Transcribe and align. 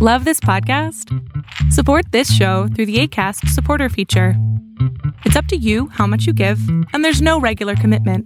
Love 0.00 0.24
this 0.24 0.38
podcast? 0.38 1.12
Support 1.72 2.12
this 2.12 2.32
show 2.32 2.68
through 2.68 2.86
the 2.86 3.00
ACAST 3.00 3.48
supporter 3.48 3.88
feature. 3.88 4.34
It's 5.24 5.34
up 5.34 5.46
to 5.46 5.56
you 5.56 5.88
how 5.88 6.06
much 6.06 6.24
you 6.24 6.32
give, 6.32 6.60
and 6.92 7.04
there's 7.04 7.20
no 7.20 7.40
regular 7.40 7.74
commitment. 7.74 8.24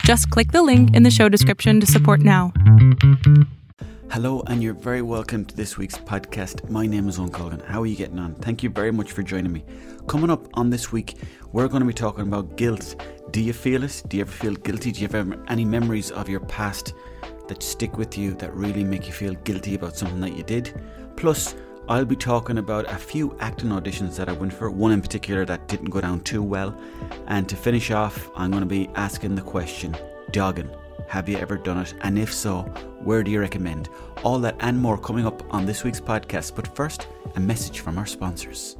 Just 0.00 0.28
click 0.30 0.50
the 0.50 0.64
link 0.64 0.92
in 0.92 1.04
the 1.04 1.12
show 1.12 1.28
description 1.28 1.78
to 1.78 1.86
support 1.86 2.18
now. 2.18 2.52
Hello, 4.10 4.42
and 4.48 4.60
you're 4.60 4.74
very 4.74 5.02
welcome 5.02 5.44
to 5.44 5.54
this 5.54 5.78
week's 5.78 5.96
podcast. 5.96 6.68
My 6.68 6.84
name 6.84 7.08
is 7.08 7.20
Owen 7.20 7.30
Colgan. 7.30 7.60
How 7.60 7.82
are 7.82 7.86
you 7.86 7.94
getting 7.94 8.18
on? 8.18 8.34
Thank 8.34 8.64
you 8.64 8.70
very 8.70 8.90
much 8.90 9.12
for 9.12 9.22
joining 9.22 9.52
me. 9.52 9.64
Coming 10.08 10.30
up 10.30 10.48
on 10.54 10.68
this 10.70 10.90
week, 10.90 11.18
we're 11.52 11.68
going 11.68 11.82
to 11.82 11.86
be 11.86 11.94
talking 11.94 12.26
about 12.26 12.56
guilt. 12.56 12.96
Do 13.30 13.40
you 13.40 13.52
feel 13.52 13.84
it? 13.84 14.02
Do 14.08 14.16
you 14.16 14.22
ever 14.22 14.32
feel 14.32 14.54
guilty? 14.54 14.90
Do 14.90 15.00
you 15.00 15.06
have 15.06 15.38
any 15.46 15.64
memories 15.64 16.10
of 16.10 16.28
your 16.28 16.40
past 16.40 16.92
that 17.46 17.62
stick 17.62 17.98
with 17.98 18.18
you 18.18 18.34
that 18.34 18.52
really 18.54 18.82
make 18.82 19.06
you 19.06 19.12
feel 19.12 19.34
guilty 19.44 19.76
about 19.76 19.96
something 19.96 20.20
that 20.20 20.36
you 20.36 20.42
did? 20.42 20.72
Plus, 21.16 21.54
I'll 21.88 22.04
be 22.04 22.16
talking 22.16 22.58
about 22.58 22.90
a 22.90 22.96
few 22.96 23.36
acting 23.40 23.68
auditions 23.68 24.16
that 24.16 24.28
I 24.28 24.32
went 24.32 24.54
for, 24.54 24.70
one 24.70 24.92
in 24.92 25.02
particular 25.02 25.44
that 25.44 25.68
didn't 25.68 25.90
go 25.90 26.00
down 26.00 26.20
too 26.20 26.42
well. 26.42 26.74
And 27.26 27.48
to 27.48 27.56
finish 27.56 27.90
off, 27.90 28.30
I'm 28.34 28.50
going 28.50 28.62
to 28.62 28.66
be 28.66 28.88
asking 28.94 29.34
the 29.34 29.42
question 29.42 29.96
Dogging, 30.30 30.70
have 31.08 31.28
you 31.28 31.36
ever 31.36 31.56
done 31.58 31.78
it? 31.78 31.94
And 32.00 32.18
if 32.18 32.32
so, 32.32 32.62
where 33.02 33.22
do 33.22 33.30
you 33.30 33.38
recommend? 33.38 33.90
All 34.22 34.38
that 34.38 34.56
and 34.60 34.78
more 34.78 34.96
coming 34.96 35.26
up 35.26 35.42
on 35.52 35.66
this 35.66 35.84
week's 35.84 36.00
podcast. 36.00 36.56
But 36.56 36.74
first, 36.74 37.06
a 37.36 37.40
message 37.40 37.80
from 37.80 37.98
our 37.98 38.06
sponsors. 38.06 38.76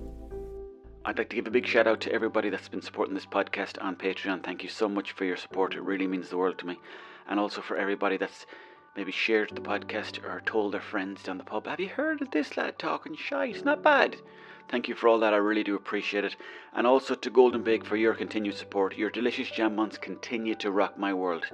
I'd 1.04 1.18
like 1.18 1.28
to 1.28 1.36
give 1.36 1.46
a 1.46 1.50
big 1.50 1.66
shout 1.66 1.86
out 1.86 2.00
to 2.00 2.12
everybody 2.12 2.48
that's 2.48 2.68
been 2.68 2.80
supporting 2.80 3.14
this 3.14 3.26
podcast 3.26 3.76
on 3.82 3.96
Patreon. 3.96 4.42
Thank 4.42 4.62
you 4.62 4.70
so 4.70 4.88
much 4.88 5.12
for 5.12 5.26
your 5.26 5.36
support. 5.36 5.74
It 5.74 5.82
really 5.82 6.06
means 6.06 6.30
the 6.30 6.38
world 6.38 6.56
to 6.58 6.66
me. 6.66 6.78
And 7.28 7.38
also 7.38 7.60
for 7.60 7.76
everybody 7.76 8.16
that's 8.16 8.46
maybe 8.96 9.12
shared 9.12 9.50
the 9.50 9.60
podcast 9.60 10.22
or 10.24 10.40
told 10.40 10.72
their 10.72 10.80
friends 10.80 11.22
down 11.22 11.38
the 11.38 11.44
pub, 11.44 11.66
Have 11.66 11.80
you 11.80 11.88
heard 11.88 12.22
of 12.22 12.30
this 12.30 12.56
lad 12.56 12.78
talking 12.78 13.16
shite? 13.16 13.64
Not 13.64 13.82
bad. 13.82 14.16
Thank 14.68 14.88
you 14.88 14.94
for 14.94 15.08
all 15.08 15.18
that. 15.20 15.34
I 15.34 15.38
really 15.38 15.62
do 15.62 15.74
appreciate 15.74 16.24
it. 16.24 16.36
And 16.72 16.86
also 16.86 17.14
to 17.14 17.30
Golden 17.30 17.62
Bake 17.62 17.84
for 17.84 17.96
your 17.96 18.14
continued 18.14 18.56
support. 18.56 18.96
Your 18.96 19.10
delicious 19.10 19.50
jam 19.50 19.76
buns 19.76 19.98
continue 19.98 20.54
to 20.56 20.70
rock 20.70 20.96
my 20.96 21.12
world. 21.12 21.44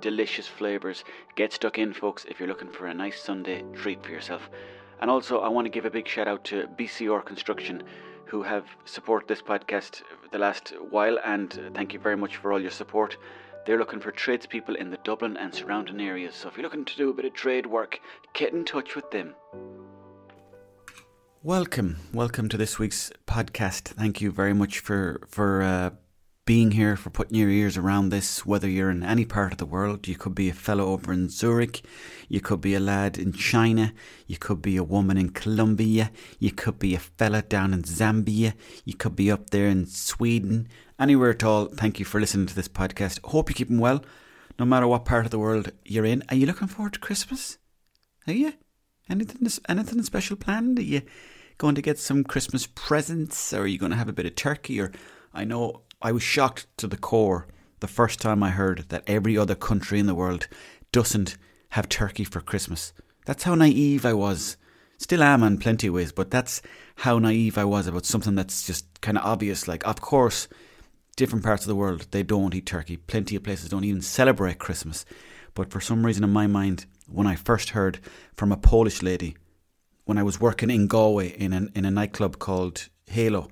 Delicious 0.00 0.48
flavours. 0.48 1.04
Get 1.36 1.52
stuck 1.52 1.78
in, 1.78 1.92
folks, 1.92 2.24
if 2.28 2.40
you're 2.40 2.48
looking 2.48 2.70
for 2.70 2.86
a 2.86 2.94
nice 2.94 3.22
Sunday 3.22 3.64
treat 3.74 4.02
for 4.04 4.10
yourself. 4.10 4.50
And 5.00 5.10
also, 5.10 5.40
I 5.40 5.48
want 5.48 5.66
to 5.66 5.70
give 5.70 5.84
a 5.84 5.90
big 5.90 6.08
shout 6.08 6.26
out 6.26 6.44
to 6.44 6.66
BCR 6.78 7.24
Construction, 7.24 7.82
who 8.24 8.42
have 8.42 8.64
supported 8.84 9.28
this 9.28 9.42
podcast 9.42 10.02
the 10.32 10.38
last 10.38 10.74
while. 10.90 11.18
And 11.24 11.70
thank 11.74 11.92
you 11.92 12.00
very 12.00 12.16
much 12.16 12.36
for 12.36 12.52
all 12.52 12.60
your 12.60 12.70
support. 12.70 13.16
They're 13.66 13.78
looking 13.78 13.98
for 13.98 14.12
tradespeople 14.12 14.76
in 14.76 14.90
the 14.92 14.96
Dublin 14.98 15.36
and 15.36 15.52
surrounding 15.52 16.00
areas. 16.00 16.36
So 16.36 16.48
if 16.48 16.56
you're 16.56 16.62
looking 16.62 16.84
to 16.84 16.96
do 16.96 17.10
a 17.10 17.12
bit 17.12 17.24
of 17.24 17.34
trade 17.34 17.66
work, 17.66 17.98
get 18.32 18.52
in 18.52 18.64
touch 18.64 18.94
with 18.94 19.10
them. 19.10 19.34
Welcome, 21.42 21.96
welcome 22.12 22.48
to 22.50 22.56
this 22.56 22.78
week's 22.78 23.10
podcast. 23.26 23.88
Thank 23.88 24.20
you 24.20 24.30
very 24.30 24.54
much 24.54 24.78
for 24.78 25.20
for 25.26 25.62
uh, 25.62 25.90
being 26.46 26.70
here, 26.70 26.96
for 26.96 27.10
putting 27.10 27.36
your 27.36 27.50
ears 27.50 27.76
around 27.76 28.08
this. 28.08 28.46
Whether 28.46 28.70
you're 28.70 28.90
in 28.90 29.02
any 29.02 29.24
part 29.24 29.52
of 29.52 29.58
the 29.58 29.66
world, 29.66 30.06
you 30.08 30.14
could 30.14 30.34
be 30.34 30.48
a 30.48 30.54
fellow 30.54 30.86
over 30.86 31.12
in 31.12 31.28
Zurich, 31.28 31.82
you 32.28 32.40
could 32.40 32.60
be 32.60 32.74
a 32.74 32.80
lad 32.80 33.18
in 33.18 33.32
China, 33.32 33.92
you 34.26 34.38
could 34.38 34.62
be 34.62 34.76
a 34.76 34.84
woman 34.84 35.18
in 35.18 35.30
Colombia, 35.30 36.12
you 36.38 36.52
could 36.52 36.78
be 36.78 36.94
a 36.94 37.00
fella 37.00 37.42
down 37.42 37.74
in 37.74 37.82
Zambia, 37.82 38.54
you 38.84 38.94
could 38.94 39.16
be 39.16 39.30
up 39.30 39.50
there 39.50 39.66
in 39.66 39.86
Sweden, 39.86 40.68
anywhere 40.98 41.30
at 41.30 41.44
all, 41.44 41.66
thank 41.66 41.98
you 41.98 42.04
for 42.04 42.20
listening 42.20 42.46
to 42.46 42.54
this 42.54 42.68
podcast. 42.68 43.18
Hope 43.24 43.50
you're 43.50 43.56
keeping 43.56 43.80
well, 43.80 44.04
no 44.58 44.64
matter 44.64 44.86
what 44.86 45.04
part 45.04 45.24
of 45.24 45.32
the 45.32 45.40
world 45.40 45.72
you're 45.84 46.06
in. 46.06 46.22
Are 46.28 46.36
you 46.36 46.46
looking 46.46 46.68
forward 46.68 46.94
to 46.94 47.00
Christmas? 47.00 47.58
Are 48.26 48.32
you? 48.32 48.54
Anything, 49.10 49.48
anything 49.68 50.02
special 50.04 50.36
planned? 50.36 50.78
Are 50.78 50.82
you 50.82 51.02
going 51.58 51.74
to 51.74 51.82
get 51.82 51.98
some 51.98 52.24
Christmas 52.24 52.66
presents? 52.66 53.52
Or 53.52 53.62
are 53.62 53.66
you 53.66 53.78
going 53.78 53.90
to 53.90 53.98
have 53.98 54.08
a 54.08 54.12
bit 54.12 54.26
of 54.26 54.34
turkey? 54.34 54.80
Or 54.80 54.92
I 55.34 55.44
know 55.44 55.82
I 56.06 56.12
was 56.12 56.22
shocked 56.22 56.68
to 56.76 56.86
the 56.86 56.96
core 56.96 57.48
the 57.80 57.88
first 57.88 58.20
time 58.20 58.40
I 58.40 58.50
heard 58.50 58.84
that 58.90 59.02
every 59.08 59.36
other 59.36 59.56
country 59.56 59.98
in 59.98 60.06
the 60.06 60.14
world 60.14 60.46
doesn't 60.92 61.36
have 61.70 61.88
turkey 61.88 62.22
for 62.22 62.40
Christmas. 62.40 62.92
That's 63.24 63.42
how 63.42 63.56
naive 63.56 64.06
I 64.06 64.12
was. 64.12 64.56
Still 64.98 65.20
am 65.20 65.42
in 65.42 65.58
plenty 65.58 65.88
of 65.88 65.94
ways, 65.94 66.12
but 66.12 66.30
that's 66.30 66.62
how 66.94 67.18
naive 67.18 67.58
I 67.58 67.64
was 67.64 67.88
about 67.88 68.06
something 68.06 68.36
that's 68.36 68.64
just 68.64 68.86
kind 69.00 69.18
of 69.18 69.24
obvious. 69.24 69.66
Like, 69.66 69.84
of 69.84 70.00
course, 70.00 70.46
different 71.16 71.44
parts 71.44 71.64
of 71.64 71.68
the 71.68 71.74
world, 71.74 72.06
they 72.12 72.22
don't 72.22 72.54
eat 72.54 72.66
turkey. 72.66 72.98
Plenty 72.98 73.34
of 73.34 73.42
places 73.42 73.70
don't 73.70 73.82
even 73.82 74.00
celebrate 74.00 74.60
Christmas. 74.60 75.04
But 75.54 75.72
for 75.72 75.80
some 75.80 76.06
reason 76.06 76.22
in 76.22 76.30
my 76.30 76.46
mind, 76.46 76.86
when 77.08 77.26
I 77.26 77.34
first 77.34 77.70
heard 77.70 77.98
from 78.36 78.52
a 78.52 78.56
Polish 78.56 79.02
lady, 79.02 79.36
when 80.04 80.18
I 80.18 80.22
was 80.22 80.40
working 80.40 80.70
in 80.70 80.86
Galway 80.86 81.30
in 81.30 81.52
a, 81.52 81.66
in 81.74 81.84
a 81.84 81.90
nightclub 81.90 82.38
called 82.38 82.90
Halo, 83.08 83.48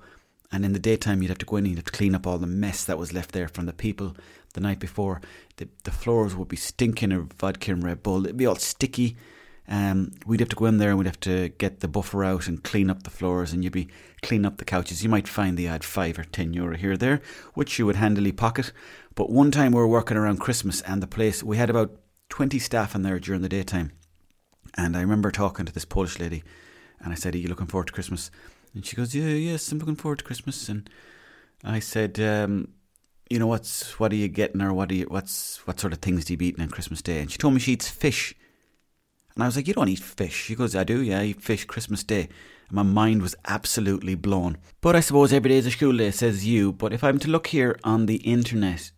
and 0.55 0.65
in 0.65 0.73
the 0.73 0.79
daytime 0.79 1.21
you'd 1.21 1.29
have 1.29 1.37
to 1.37 1.45
go 1.45 1.57
in 1.57 1.65
and 1.65 1.71
you'd 1.71 1.77
have 1.79 1.85
to 1.85 1.91
clean 1.91 2.15
up 2.15 2.25
all 2.25 2.37
the 2.37 2.47
mess 2.47 2.83
that 2.85 2.97
was 2.97 3.13
left 3.13 3.31
there 3.31 3.47
from 3.47 3.65
the 3.65 3.73
people 3.73 4.15
the 4.53 4.61
night 4.61 4.79
before. 4.79 5.21
The, 5.57 5.67
the 5.83 5.91
floors 5.91 6.35
would 6.35 6.47
be 6.47 6.55
stinking 6.55 7.11
of 7.11 7.33
vodka 7.33 7.71
and 7.71 7.83
Red 7.83 8.01
Bull. 8.01 8.25
It'd 8.25 8.37
be 8.37 8.45
all 8.45 8.55
sticky 8.55 9.17
um, 9.67 10.11
we'd 10.25 10.41
have 10.41 10.49
to 10.49 10.55
go 10.55 10.65
in 10.65 10.77
there 10.77 10.89
and 10.89 10.97
we'd 10.97 11.07
have 11.07 11.19
to 11.21 11.49
get 11.49 11.79
the 11.79 11.87
buffer 11.87 12.23
out 12.23 12.47
and 12.47 12.63
clean 12.63 12.89
up 12.89 13.03
the 13.03 13.09
floors 13.09 13.51
and 13.51 13.63
you'd 13.63 13.73
be 13.73 13.87
cleaning 14.21 14.45
up 14.45 14.57
the 14.57 14.65
couches. 14.65 15.03
You 15.03 15.09
might 15.09 15.27
find 15.27 15.57
they 15.57 15.63
had 15.63 15.83
five 15.83 16.19
or 16.19 16.23
ten 16.23 16.53
euro 16.53 16.77
here 16.77 16.91
or 16.91 16.97
there, 16.97 17.21
which 17.55 17.79
you 17.79 17.85
would 17.85 17.95
handily 17.95 18.31
pocket. 18.31 18.71
But 19.15 19.31
one 19.31 19.51
time 19.51 19.71
we 19.71 19.79
were 19.79 19.87
working 19.87 20.17
around 20.17 20.39
Christmas 20.39 20.81
and 20.81 21.01
the 21.01 21.07
place, 21.07 21.41
we 21.43 21.57
had 21.57 21.69
about 21.69 21.97
20 22.29 22.59
staff 22.59 22.93
in 22.93 23.01
there 23.01 23.19
during 23.19 23.41
the 23.41 23.49
daytime. 23.49 23.91
And 24.75 24.95
I 24.95 25.01
remember 25.01 25.31
talking 25.31 25.65
to 25.65 25.73
this 25.73 25.85
Polish 25.85 26.19
lady 26.19 26.43
and 26.99 27.11
I 27.11 27.15
said, 27.15 27.33
Are 27.33 27.39
you 27.39 27.47
looking 27.47 27.67
forward 27.67 27.87
to 27.87 27.93
Christmas? 27.93 28.29
And 28.75 28.85
she 28.85 28.95
goes, 28.95 29.15
Yeah, 29.15 29.29
yes, 29.29 29.71
I'm 29.71 29.79
looking 29.79 29.95
forward 29.95 30.19
to 30.19 30.25
Christmas. 30.25 30.69
And 30.69 30.89
I 31.63 31.79
said, 31.79 32.19
um, 32.19 32.73
you 33.29 33.39
know 33.39 33.47
what's 33.47 33.99
what 33.99 34.11
are 34.11 34.15
you 34.15 34.27
getting 34.27 34.61
or 34.61 34.71
what 34.71 34.91
are 34.91 34.95
you 34.95 35.05
what's 35.05 35.57
what 35.65 35.79
sort 35.79 35.93
of 35.93 35.99
things 35.99 36.25
do 36.25 36.33
you 36.33 36.39
eating 36.41 36.61
on 36.61 36.69
Christmas 36.69 37.01
Day? 37.01 37.21
And 37.21 37.31
she 37.31 37.39
told 37.39 37.55
me 37.55 37.59
she 37.59 37.73
eats 37.73 37.89
fish 37.89 38.35
and 39.35 39.43
I 39.43 39.47
was 39.47 39.57
like, 39.57 39.67
You 39.67 39.73
don't 39.73 39.89
eat 39.89 39.99
fish. 39.99 40.45
She 40.45 40.55
goes, 40.55 40.75
I 40.75 40.83
do, 40.83 41.01
yeah, 41.01 41.19
I 41.19 41.25
eat 41.25 41.41
fish 41.41 41.65
Christmas 41.65 42.03
Day. 42.03 42.29
And 42.69 42.75
my 42.75 42.83
mind 42.83 43.21
was 43.21 43.35
absolutely 43.45 44.15
blown. 44.15 44.57
But 44.81 44.95
I 44.95 45.01
suppose 45.01 45.33
every 45.33 45.49
day 45.49 45.57
is 45.57 45.65
a 45.65 45.71
school 45.71 45.95
day, 45.95 46.11
says 46.11 46.47
you. 46.47 46.71
But 46.71 46.93
if 46.93 47.03
I'm 47.03 47.19
to 47.19 47.29
look 47.29 47.47
here 47.47 47.77
on 47.83 48.05
the 48.05 48.17
internet, 48.17 48.91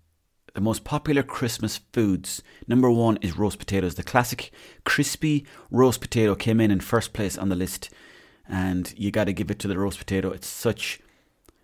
the 0.53 0.61
most 0.61 0.83
popular 0.83 1.23
Christmas 1.23 1.79
foods, 1.91 2.43
number 2.67 2.89
one 2.89 3.17
is 3.17 3.37
roast 3.37 3.57
potatoes. 3.57 3.95
The 3.95 4.03
classic 4.03 4.51
crispy 4.85 5.45
roast 5.71 6.01
potato 6.01 6.35
came 6.35 6.61
in 6.61 6.71
in 6.71 6.81
first 6.81 7.13
place 7.13 7.37
on 7.37 7.49
the 7.49 7.55
list. 7.55 7.89
And 8.49 8.93
you 8.97 9.11
got 9.11 9.25
to 9.25 9.33
give 9.33 9.51
it 9.51 9.59
to 9.59 9.67
the 9.67 9.77
roast 9.77 9.99
potato. 9.99 10.31
It's 10.31 10.47
such. 10.47 10.99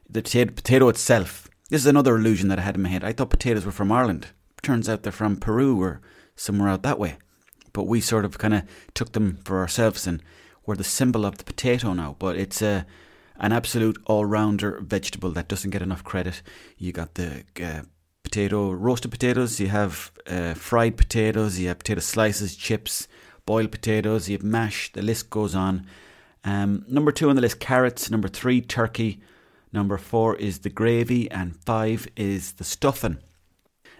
The 0.10 0.22
potato 0.22 0.90
itself. 0.90 1.50
This 1.70 1.82
is 1.82 1.88
another 1.88 2.16
illusion 2.16 2.50
that 2.50 2.60
I 2.60 2.64
had 2.64 2.76
in 2.76 2.84
my 2.84 2.90
head. 2.90 3.04
I 3.04 3.14
thought 3.14 3.30
potatoes 3.30 3.66
were 3.66 3.72
from 3.72 3.92
Ireland. 3.92 4.28
Turns 4.62 4.88
out 4.88 5.04
they're 5.04 5.12
from 5.12 5.38
Peru 5.38 5.82
or 5.82 6.02
somewhere 6.36 6.70
out 6.70 6.84
that 6.84 7.00
way 7.00 7.18
but 7.74 7.88
we 7.88 8.00
sort 8.00 8.24
of 8.24 8.38
kind 8.38 8.54
of 8.54 8.64
took 8.94 9.12
them 9.12 9.40
for 9.44 9.60
ourselves 9.60 10.08
and 10.08 10.22
we're 10.66 10.76
the 10.76 10.84
symbol 10.84 11.26
of 11.26 11.38
the 11.40 11.44
potato 11.44 11.92
now. 11.94 12.16
But 12.18 12.38
it's 12.38 12.62
a 12.62 12.86
an 13.38 13.52
absolute 13.52 13.98
all 14.06 14.26
rounder 14.26 14.80
vegetable 14.82 15.32
that 15.32 15.48
doesn't 15.48 15.72
get 15.72 15.82
enough 15.82 16.04
credit. 16.04 16.44
You 16.78 16.92
got 16.92 17.16
the 17.16 17.44
uh, 17.62 17.82
potato, 18.22 18.72
roasted 18.72 19.12
potatoes, 19.12 19.60
you 19.60 19.68
have 19.68 20.12
uh, 20.28 20.54
fried 20.54 20.98
potatoes, 20.98 21.60
you 21.60 21.68
have 21.68 21.80
potato 21.80 22.00
slices, 22.00 22.56
chips, 22.56 23.08
boiled 23.46 23.72
potatoes, 23.72 24.30
you 24.30 24.38
have 24.38 24.44
mash, 24.44 24.94
the 24.94 25.02
list 25.02 25.32
goes 25.32 25.56
on. 25.56 25.88
Um, 26.44 26.86
number 26.88 27.12
two 27.12 27.30
on 27.30 27.36
the 27.36 27.42
list, 27.42 27.60
carrots. 27.60 28.12
Number 28.12 28.28
three, 28.28 28.62
turkey. 28.62 29.22
Number 29.72 29.98
four 29.98 30.36
is 30.36 30.60
the 30.60 30.70
gravy, 30.70 31.30
and 31.32 31.56
five 31.56 32.08
is 32.16 32.54
the 32.54 32.64
stuffing. 32.64 33.18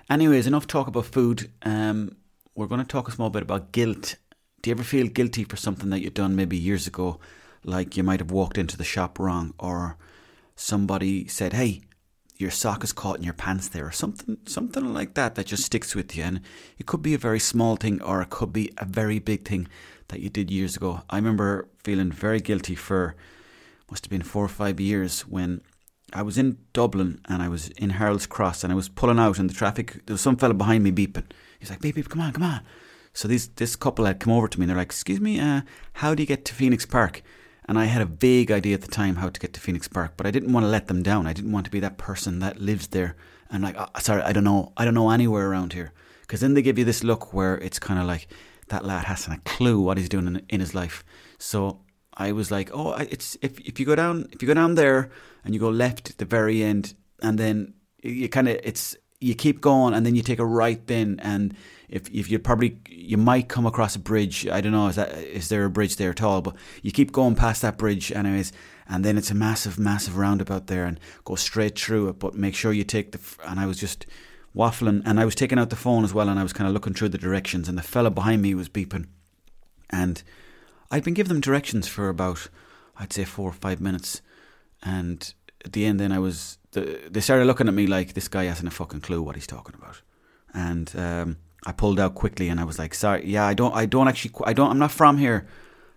Anyways, 0.10 0.46
enough 0.46 0.68
talk 0.68 0.88
about 0.88 1.06
food. 1.06 1.50
Um, 1.64 2.18
we're 2.56 2.68
going 2.68 2.82
to 2.82 2.88
talk 2.88 3.08
a 3.08 3.12
small 3.12 3.30
bit 3.30 3.42
about 3.42 3.72
guilt. 3.72 4.18
Do 4.62 4.70
you 4.70 4.76
ever 4.76 4.84
feel 4.84 5.08
guilty 5.08 5.44
for 5.44 5.58
something 5.58 5.90
that 5.90 6.02
you've 6.02 6.14
done 6.14 6.36
maybe 6.36 6.58
years 6.58 6.86
ago? 6.86 7.20
Like 7.64 7.98
you 7.98 8.04
might 8.04 8.20
have 8.20 8.32
walked 8.32 8.58
into 8.58 8.78
the 8.78 8.84
shop 8.84 9.18
wrong, 9.18 9.54
or 9.58 9.98
somebody 10.56 11.28
said, 11.28 11.54
"Hey, 11.54 11.82
your 12.38 12.52
sock 12.52 12.84
is 12.84 12.92
caught 12.94 13.18
in 13.18 13.24
your 13.24 13.34
pants 13.34 13.70
there," 13.70 13.88
or 13.88 13.92
something, 13.92 14.38
something 14.46 14.94
like 14.94 15.16
that 15.16 15.36
that 15.36 15.48
just 15.48 15.64
sticks 15.64 15.96
with 15.96 16.16
you. 16.16 16.24
And 16.24 16.42
it 16.78 16.86
could 16.86 17.02
be 17.02 17.14
a 17.14 17.18
very 17.18 17.40
small 17.40 17.78
thing, 17.78 18.02
or 18.02 18.22
it 18.22 18.30
could 18.30 18.54
be 18.54 18.72
a 18.78 18.86
very 18.86 19.20
big 19.20 19.46
thing 19.46 19.68
that 20.14 20.22
you 20.22 20.30
did 20.30 20.52
years 20.52 20.76
ago. 20.76 21.02
I 21.10 21.16
remember 21.16 21.68
feeling 21.84 22.12
very 22.12 22.40
guilty 22.40 22.76
for 22.76 23.16
must 23.90 24.06
have 24.06 24.12
been 24.12 24.22
four 24.22 24.46
or 24.46 24.56
five 24.64 24.80
years 24.80 25.22
when 25.22 25.62
I 26.14 26.22
was 26.22 26.38
in 26.38 26.58
Dublin 26.72 27.20
and 27.28 27.42
I 27.42 27.50
was 27.50 27.70
in 27.70 27.90
Harold's 27.92 28.28
Cross 28.28 28.64
and 28.64 28.72
I 28.72 28.76
was 28.76 28.90
pulling 28.90 29.20
out 29.20 29.40
in 29.40 29.48
the 29.48 29.54
traffic. 29.54 30.06
There 30.06 30.14
was 30.14 30.22
some 30.22 30.38
fella 30.38 30.54
behind 30.54 30.84
me 30.84 30.92
beeping. 30.92 31.26
He's 31.60 31.72
like, 31.72 31.82
baby, 31.82 32.04
come 32.04 32.22
on, 32.22 32.32
come 32.32 32.44
on. 32.44 32.62
So 33.14 33.28
these 33.28 33.48
this 33.48 33.76
couple 33.76 34.06
had 34.06 34.20
come 34.20 34.34
over 34.34 34.48
to 34.48 34.60
me 34.60 34.64
and 34.64 34.70
they're 34.70 34.78
like, 34.78 34.88
excuse 34.88 35.20
me, 35.20 35.40
uh, 35.40 35.62
how 35.94 36.14
do 36.14 36.22
you 36.22 36.28
get 36.28 36.46
to 36.46 36.54
Phoenix 36.54 36.86
Park? 36.86 37.24
And 37.66 37.80
I 37.80 37.86
had 37.86 38.02
a 38.02 38.06
vague 38.06 38.52
idea 38.52 38.76
at 38.76 38.82
the 38.82 38.88
time 38.88 39.16
how 39.16 39.30
to 39.30 39.40
get 39.40 39.54
to 39.54 39.60
Phoenix 39.60 39.88
Park, 39.88 40.14
but 40.16 40.28
I 40.28 40.32
didn't 40.32 40.54
want 40.54 40.64
to 40.66 40.70
let 40.70 40.88
them 40.88 41.02
down. 41.02 41.26
I 41.26 41.34
didn't 41.34 41.52
want 41.52 41.66
to 41.66 41.72
be 41.72 41.80
that 41.80 41.98
person 41.98 42.38
that 42.40 42.62
lives 42.62 42.88
there 42.88 43.16
and 43.50 43.64
like, 43.64 43.76
oh, 43.80 43.88
sorry, 44.00 44.22
I 44.22 44.32
don't 44.32 44.44
know, 44.44 44.74
I 44.78 44.86
don't 44.86 44.94
know 44.94 45.10
anywhere 45.10 45.50
around 45.50 45.74
here. 45.74 45.92
Because 46.22 46.42
then 46.42 46.54
they 46.54 46.62
give 46.62 46.78
you 46.78 46.86
this 46.86 47.04
look 47.04 47.34
where 47.34 47.58
it's 47.58 47.80
kind 47.80 48.00
of 48.00 48.06
like 48.06 48.28
that 48.70 48.86
lad 48.86 49.06
hasn't 49.06 49.38
a 49.38 49.42
clue 49.42 49.80
what 49.80 49.98
he's 49.98 50.10
doing 50.10 50.28
in, 50.28 50.46
in 50.50 50.60
his 50.60 50.74
life. 50.74 51.04
So 51.38 51.82
I 52.16 52.32
was 52.32 52.52
like, 52.52 52.70
oh, 52.74 52.94
it's 52.94 53.38
if 53.42 53.60
if 53.62 53.80
you 53.80 53.86
go 53.86 53.96
down 53.96 54.28
if 54.32 54.42
you 54.42 54.48
go 54.48 54.54
down 54.54 54.76
there 54.76 55.10
and 55.44 55.54
you 55.54 55.60
go 55.60 55.70
left 55.70 56.10
at 56.10 56.18
the 56.18 56.26
very 56.26 56.64
end, 56.64 56.94
and 57.22 57.38
then 57.38 57.74
you 58.02 58.30
kind 58.30 58.48
of 58.48 58.60
it's 58.64 58.96
you 59.20 59.36
keep 59.36 59.62
going, 59.62 59.94
and 59.94 60.06
then 60.06 60.16
you 60.16 60.22
take 60.22 60.40
a 60.40 60.46
right 60.46 60.86
then, 60.88 61.20
and 61.24 61.56
if 61.90 62.10
if 62.12 62.30
you 62.30 62.40
probably 62.40 62.78
you 62.90 63.18
might 63.18 63.48
come 63.50 63.66
across 63.66 63.96
a 63.96 64.00
bridge. 64.00 64.48
I 64.48 64.62
don't 64.62 64.72
know 64.72 64.88
is 64.88 64.96
that 64.96 65.18
is 65.18 65.50
there 65.50 65.66
a 65.66 65.70
bridge 65.70 65.96
there 65.96 66.12
at 66.12 66.22
all? 66.22 66.42
But 66.42 66.56
you 66.82 66.92
keep 66.92 67.12
going 67.12 67.36
past 67.36 67.62
that 67.62 67.78
bridge, 67.78 68.12
anyways, 68.12 68.52
and 68.88 69.04
then 69.04 69.18
it's 69.18 69.32
a 69.32 69.36
massive, 69.36 69.80
massive 69.80 70.18
roundabout 70.18 70.68
there, 70.68 70.86
and 70.86 71.00
go 71.24 71.36
straight 71.36 71.80
through 71.80 72.10
it. 72.10 72.20
But 72.20 72.36
make 72.36 72.56
sure 72.56 72.74
you 72.74 72.84
take 72.84 73.12
the. 73.12 73.20
And 73.46 73.60
I 73.60 73.66
was 73.66 73.78
just 73.78 74.06
waffling, 74.56 75.02
and 75.06 75.20
I 75.20 75.26
was 75.26 75.36
taking 75.36 75.60
out 75.60 75.70
the 75.70 75.76
phone 75.76 76.04
as 76.04 76.14
well, 76.14 76.30
and 76.30 76.40
I 76.40 76.44
was 76.44 76.54
kind 76.54 76.68
of 76.68 76.74
looking 76.74 76.94
through 76.94 77.10
the 77.10 77.18
directions, 77.18 77.68
and 77.68 77.78
the 77.78 77.84
fella 77.84 78.12
behind 78.12 78.42
me 78.42 78.54
was 78.54 78.70
beeping, 78.70 79.08
and 79.90 80.24
I'd 80.92 81.04
been 81.04 81.14
giving 81.14 81.30
them 81.30 81.42
directions 81.42 81.88
for 81.88 82.10
about, 82.10 82.50
I'd 82.98 83.14
say 83.14 83.26
four 83.26 83.50
or 83.50 83.54
five 83.54 83.82
minutes, 83.82 84.22
and 84.82 85.34
at 85.66 85.74
the 85.74 85.86
end, 85.86 86.00
then 86.00 86.12
I 86.12 86.20
was. 86.20 86.58
The, 86.72 87.02
they 87.10 87.22
started 87.22 87.46
looking 87.46 87.68
at 87.68 87.74
me 87.74 87.86
like 87.86 88.14
this 88.14 88.28
guy 88.28 88.46
hasn't 88.46 88.68
a 88.68 88.72
fucking 88.72 89.02
clue 89.02 89.22
what 89.22 89.36
he's 89.36 89.48
talking 89.48 89.76
about, 89.76 90.02
and 90.54 90.94
um, 90.96 91.38
I 91.66 91.72
pulled 91.72 92.00
out 92.00 92.16
quickly, 92.16 92.50
and 92.50 92.60
I 92.60 92.64
was 92.64 92.80
like, 92.80 92.94
"Sorry, 92.94 93.26
yeah, 93.26 93.46
I 93.46 93.54
don't, 93.54 93.76
I 93.76 93.86
don't 93.86 94.08
actually, 94.08 94.34
I 94.46 94.54
don't, 94.54 94.70
I'm 94.70 94.80
not 94.80 94.92
from 94.92 95.18
here," 95.18 95.48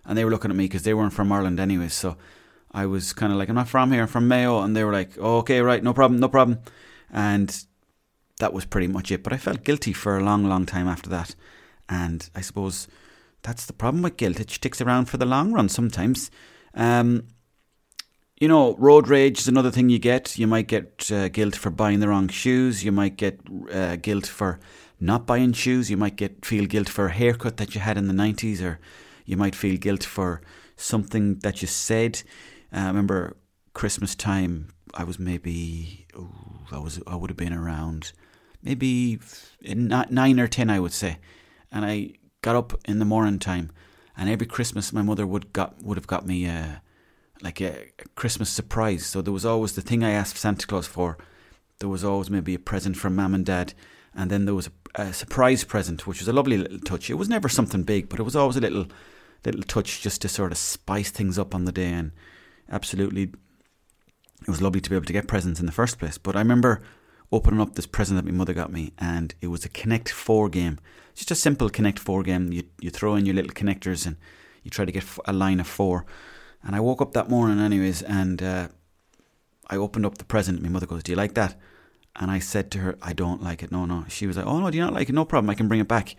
and 0.05 0.17
they 0.17 0.25
were 0.25 0.31
looking 0.31 0.51
at 0.51 0.57
me 0.57 0.65
because 0.65 0.83
they 0.83 0.93
weren't 0.93 1.13
from 1.13 1.31
Ireland 1.31 1.59
anyways, 1.59 1.93
so. 1.93 2.17
I 2.69 2.85
was 2.85 3.13
kind 3.13 3.31
of 3.31 3.39
like, 3.39 3.49
I'm 3.49 3.55
not 3.55 3.69
from 3.69 3.91
here, 3.91 4.01
I'm 4.01 4.07
from 4.07 4.27
Mayo. 4.27 4.59
And 4.59 4.75
they 4.75 4.83
were 4.83 4.91
like, 4.91 5.11
oh, 5.19 5.37
okay, 5.37 5.61
right, 5.61 5.81
no 5.81 5.93
problem, 5.93 6.19
no 6.19 6.27
problem. 6.27 6.59
And 7.09 7.49
that 8.39 8.53
was 8.53 8.65
pretty 8.65 8.87
much 8.87 9.11
it. 9.11 9.23
But 9.23 9.33
I 9.33 9.37
felt 9.37 9.63
guilty 9.63 9.93
for 9.93 10.17
a 10.17 10.23
long, 10.23 10.43
long 10.47 10.65
time 10.65 10.87
after 10.87 11.09
that. 11.09 11.35
And 11.89 12.29
I 12.35 12.41
suppose 12.41 12.87
that's 13.43 13.65
the 13.65 13.73
problem 13.73 14.03
with 14.03 14.17
guilt. 14.17 14.39
It 14.39 14.51
sticks 14.51 14.81
around 14.81 15.05
for 15.05 15.17
the 15.17 15.25
long 15.25 15.53
run 15.53 15.69
sometimes. 15.69 16.29
Um, 16.73 17.27
you 18.39 18.47
know, 18.47 18.75
road 18.75 19.07
rage 19.07 19.39
is 19.39 19.47
another 19.47 19.71
thing 19.71 19.89
you 19.89 19.99
get. 19.99 20.37
You 20.37 20.47
might 20.47 20.67
get 20.67 21.11
uh, 21.11 21.29
guilt 21.29 21.55
for 21.55 21.71
buying 21.71 21.99
the 21.99 22.07
wrong 22.07 22.27
shoes. 22.27 22.83
You 22.83 22.91
might 22.91 23.17
get 23.17 23.39
uh, 23.73 23.95
guilt 23.95 24.27
for 24.27 24.59
not 24.99 25.25
buying 25.25 25.53
shoes. 25.53 25.89
You 25.89 25.97
might 25.97 26.17
get 26.17 26.45
feel 26.45 26.65
guilt 26.65 26.89
for 26.89 27.07
a 27.07 27.11
haircut 27.11 27.57
that 27.57 27.73
you 27.73 27.81
had 27.81 27.97
in 27.97 28.07
the 28.07 28.13
nineties, 28.13 28.61
or 28.61 28.79
you 29.25 29.37
might 29.37 29.55
feel 29.55 29.77
guilt 29.77 30.03
for 30.03 30.41
something 30.75 31.39
that 31.39 31.61
you 31.61 31.67
said. 31.67 32.21
Uh, 32.71 32.79
I 32.81 32.87
remember 32.87 33.37
Christmas 33.73 34.13
time. 34.13 34.69
I 34.93 35.03
was 35.03 35.17
maybe 35.17 36.05
ooh, 36.15 36.59
I 36.71 36.77
was 36.77 37.01
I 37.07 37.15
would 37.15 37.31
have 37.31 37.37
been 37.37 37.53
around 37.53 38.11
maybe 38.67 39.19
nine 39.63 40.39
or 40.39 40.47
ten, 40.47 40.69
I 40.69 40.79
would 40.79 40.91
say, 40.91 41.19
and 41.71 41.85
I 41.85 42.11
got 42.41 42.55
up 42.55 42.73
in 42.85 42.99
the 42.99 43.05
morning 43.05 43.39
time, 43.39 43.71
and 44.17 44.29
every 44.29 44.47
Christmas 44.47 44.91
my 44.91 45.01
mother 45.01 45.25
would 45.25 45.53
got 45.53 45.81
would 45.81 45.97
have 45.97 46.07
got 46.07 46.27
me 46.27 46.45
a, 46.45 46.81
like 47.41 47.61
a, 47.61 47.87
a 47.99 48.07
Christmas 48.15 48.49
surprise. 48.49 49.05
So 49.05 49.21
there 49.21 49.33
was 49.33 49.45
always 49.45 49.73
the 49.73 49.81
thing 49.81 50.03
I 50.03 50.11
asked 50.11 50.37
Santa 50.37 50.67
Claus 50.67 50.87
for. 50.87 51.17
There 51.79 51.89
was 51.89 52.03
always 52.03 52.29
maybe 52.29 52.55
a 52.55 52.59
present 52.59 52.97
from 52.97 53.15
mum 53.15 53.33
and 53.33 53.45
dad, 53.45 53.73
and 54.13 54.29
then 54.29 54.45
there 54.45 54.55
was 54.55 54.69
a, 54.95 55.01
a 55.03 55.13
surprise 55.13 55.63
present, 55.63 56.05
which 56.05 56.19
was 56.19 56.27
a 56.27 56.33
lovely 56.33 56.57
little 56.57 56.79
touch. 56.79 57.09
It 57.09 57.15
was 57.15 57.29
never 57.29 57.47
something 57.47 57.83
big, 57.83 58.09
but 58.09 58.19
it 58.19 58.23
was 58.23 58.35
always 58.35 58.57
a 58.57 58.61
little 58.61 58.87
little 59.45 59.63
touch 59.63 60.01
just 60.01 60.21
to 60.21 60.27
sort 60.27 60.51
of 60.51 60.57
spice 60.57 61.09
things 61.09 61.39
up 61.39 61.55
on 61.55 61.63
the 61.63 61.71
day 61.71 61.91
and 61.93 62.11
absolutely 62.69 63.31
it 64.41 64.49
was 64.49 64.61
lovely 64.61 64.81
to 64.81 64.89
be 64.89 64.95
able 64.95 65.05
to 65.05 65.13
get 65.13 65.27
presents 65.27 65.59
in 65.59 65.67
the 65.67 65.71
first 65.71 65.99
place. 65.99 66.17
But 66.17 66.35
I 66.35 66.39
remember 66.39 66.81
opening 67.31 67.61
up 67.61 67.75
this 67.75 67.85
present 67.85 68.17
that 68.17 68.25
my 68.25 68.35
mother 68.37 68.53
got 68.53 68.71
me, 68.71 68.93
and 68.97 69.33
it 69.41 69.47
was 69.47 69.65
a 69.65 69.69
Connect 69.69 70.09
Four 70.09 70.49
game. 70.49 70.79
Just 71.15 71.31
a 71.31 71.35
simple 71.35 71.69
Connect 71.69 71.99
Four 71.99 72.23
game. 72.23 72.51
You 72.51 72.63
you 72.79 72.89
throw 72.89 73.15
in 73.15 73.25
your 73.25 73.35
little 73.35 73.51
connectors 73.51 74.05
and 74.05 74.17
you 74.63 74.71
try 74.71 74.85
to 74.85 74.91
get 74.91 75.05
a 75.25 75.33
line 75.33 75.59
of 75.59 75.67
four. 75.67 76.05
And 76.63 76.75
I 76.75 76.79
woke 76.79 77.01
up 77.01 77.13
that 77.13 77.29
morning, 77.29 77.59
anyways, 77.59 78.01
and 78.01 78.43
uh, 78.43 78.67
I 79.69 79.77
opened 79.77 80.05
up 80.05 80.17
the 80.17 80.25
present. 80.25 80.61
My 80.61 80.69
mother 80.69 80.85
goes, 80.85 81.03
"Do 81.03 81.11
you 81.11 81.15
like 81.15 81.33
that?" 81.35 81.55
And 82.15 82.31
I 82.31 82.39
said 82.39 82.71
to 82.71 82.79
her, 82.79 82.97
"I 83.01 83.13
don't 83.13 83.41
like 83.41 83.63
it. 83.63 83.71
No, 83.71 83.85
no." 83.85 84.05
She 84.09 84.27
was 84.27 84.37
like, 84.37 84.45
"Oh 84.45 84.59
no, 84.59 84.69
do 84.69 84.77
you 84.77 84.83
not 84.83 84.93
like 84.93 85.09
it? 85.09 85.15
No 85.15 85.25
problem. 85.25 85.49
I 85.49 85.55
can 85.55 85.67
bring 85.67 85.79
it 85.79 85.87
back." 85.87 86.15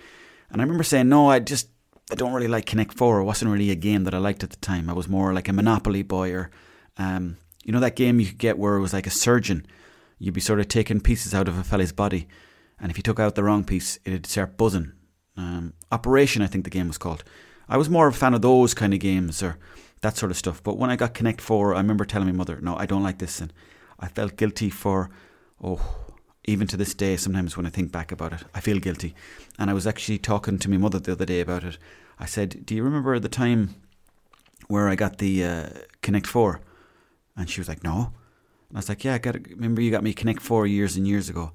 And 0.51 0.61
I 0.61 0.65
remember 0.65 0.85
saying, 0.85 1.09
"No, 1.09 1.31
I 1.31 1.41
just 1.41 1.69
I 2.11 2.15
don't 2.15 2.33
really 2.33 2.49
like 2.49 2.67
Connect 2.67 2.95
Four. 2.95 3.21
It 3.21 3.25
wasn't 3.25 3.51
really 3.51 3.71
a 3.71 3.75
game 3.75 4.05
that 4.05 4.15
I 4.15 4.19
liked 4.19 4.43
at 4.43 4.51
the 4.51 4.57
time. 4.57 4.89
I 4.89 4.95
was 4.95 5.09
more 5.09 5.35
like 5.35 5.49
a 5.49 5.53
Monopoly 5.53 6.03
boy, 6.03 6.33
or 6.33 6.51
um, 6.97 7.37
you 7.65 7.73
know 7.73 7.81
that 7.81 7.97
game 7.97 8.21
you 8.21 8.27
could 8.27 8.39
get 8.39 8.59
where 8.59 8.77
it 8.77 8.81
was 8.81 8.93
like 8.93 9.07
a 9.07 9.11
surgeon. 9.11 9.67
You'd 10.19 10.35
be 10.35 10.41
sort 10.41 10.61
of 10.61 10.69
taking 10.69 11.01
pieces 11.01 11.35
out 11.35 11.49
of 11.49 11.59
a 11.59 11.65
fella's 11.65 11.93
body, 11.93 12.29
and 12.81 12.91
if 12.91 12.97
you 12.97 13.03
took 13.03 13.21
out 13.21 13.35
the 13.35 13.45
wrong 13.45 13.65
piece, 13.65 13.99
it'd 14.05 14.27
start 14.27 14.57
buzzing. 14.57 14.93
Um, 15.37 15.75
Operation, 15.93 16.43
I 16.43 16.47
think 16.47 16.65
the 16.65 16.71
game 16.71 16.89
was 16.89 16.99
called. 16.99 17.25
I 17.69 17.77
was 17.77 17.89
more 17.89 18.09
of 18.09 18.15
a 18.15 18.19
fan 18.19 18.35
of 18.35 18.43
those 18.43 18.75
kind 18.75 18.93
of 18.93 19.01
games 19.01 19.43
or 19.43 19.59
that 20.01 20.17
sort 20.17 20.31
of 20.31 20.37
stuff. 20.37 20.63
But 20.63 20.79
when 20.79 20.91
I 20.91 20.97
got 20.97 21.15
Connect 21.15 21.41
Four, 21.41 21.75
I 21.75 21.79
remember 21.79 22.05
telling 22.05 22.27
my 22.27 22.33
mother, 22.33 22.61
"No, 22.61 22.77
I 22.77 22.87
don't 22.87 23.03
like 23.03 23.19
this," 23.19 23.41
and 23.41 23.53
I 24.01 24.09
felt 24.09 24.37
guilty 24.37 24.71
for 24.71 25.11
oh 25.63 26.09
even 26.49 26.67
to 26.67 26.79
this 26.79 26.95
day, 26.95 27.17
sometimes 27.17 27.57
when 27.57 27.67
I 27.67 27.71
think 27.71 27.93
back 27.93 28.11
about 28.11 28.33
it, 28.33 28.43
I 28.55 28.61
feel 28.61 28.79
guilty. 28.79 29.15
And 29.59 29.69
I 29.69 29.75
was 29.75 29.87
actually 29.87 30.19
talking 30.19 30.59
to 30.59 30.71
my 30.71 30.79
mother 30.79 30.99
the 30.99 31.13
other 31.13 31.27
day 31.27 31.41
about 31.41 31.63
it. 31.63 31.77
I 32.19 32.25
said, 32.25 32.65
Do 32.65 32.75
you 32.75 32.83
remember 32.83 33.19
the 33.19 33.29
time 33.29 33.75
where 34.67 34.89
I 34.89 34.95
got 34.95 35.19
the 35.19 35.45
uh, 35.45 35.69
Connect 36.01 36.27
4? 36.27 36.61
And 37.37 37.51
she 37.51 37.61
was 37.61 37.69
like, 37.69 37.85
No. 37.85 38.13
And 38.69 38.77
I 38.77 38.79
was 38.79 38.89
like, 38.89 39.05
Yeah, 39.05 39.15
I 39.15 39.19
got 39.19 39.37
remember 39.49 39.81
you 39.81 39.91
got 39.91 40.03
me 40.03 40.13
Connect 40.13 40.41
4 40.41 40.67
years 40.67 40.97
and 40.97 41.07
years 41.07 41.29
ago. 41.29 41.53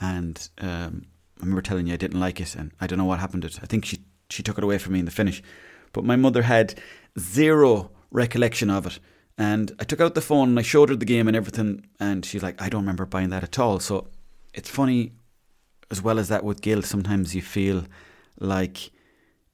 And 0.00 0.48
um, 0.58 1.06
I 1.38 1.40
remember 1.40 1.62
telling 1.62 1.86
you 1.86 1.94
I 1.94 1.98
didn't 1.98 2.20
like 2.20 2.40
it. 2.40 2.54
And 2.54 2.72
I 2.80 2.86
don't 2.86 2.98
know 2.98 3.04
what 3.04 3.20
happened 3.20 3.42
to 3.42 3.48
it. 3.48 3.58
I 3.62 3.66
think 3.66 3.84
she, 3.84 3.98
she 4.28 4.42
took 4.42 4.58
it 4.58 4.64
away 4.64 4.78
from 4.78 4.94
me 4.94 4.98
in 4.98 5.04
the 5.04 5.10
finish. 5.10 5.42
But 5.92 6.04
my 6.04 6.16
mother 6.16 6.42
had 6.42 6.80
zero 7.18 7.90
recollection 8.10 8.70
of 8.70 8.86
it. 8.86 8.98
And 9.36 9.72
I 9.78 9.84
took 9.84 10.00
out 10.00 10.14
the 10.14 10.20
phone 10.20 10.50
and 10.50 10.58
I 10.58 10.62
showed 10.62 10.90
her 10.90 10.96
the 10.96 11.04
game 11.04 11.28
and 11.28 11.36
everything. 11.36 11.86
And 11.98 12.24
she's 12.24 12.42
like, 12.42 12.60
I 12.60 12.68
don't 12.68 12.82
remember 12.82 13.06
buying 13.06 13.30
that 13.30 13.42
at 13.42 13.58
all. 13.58 13.80
So 13.80 14.08
it's 14.54 14.68
funny 14.68 15.12
as 15.90 16.02
well 16.02 16.18
as 16.18 16.28
that 16.28 16.44
with 16.44 16.60
guilt 16.62 16.84
sometimes 16.84 17.34
you 17.34 17.42
feel 17.42 17.84
like 18.38 18.90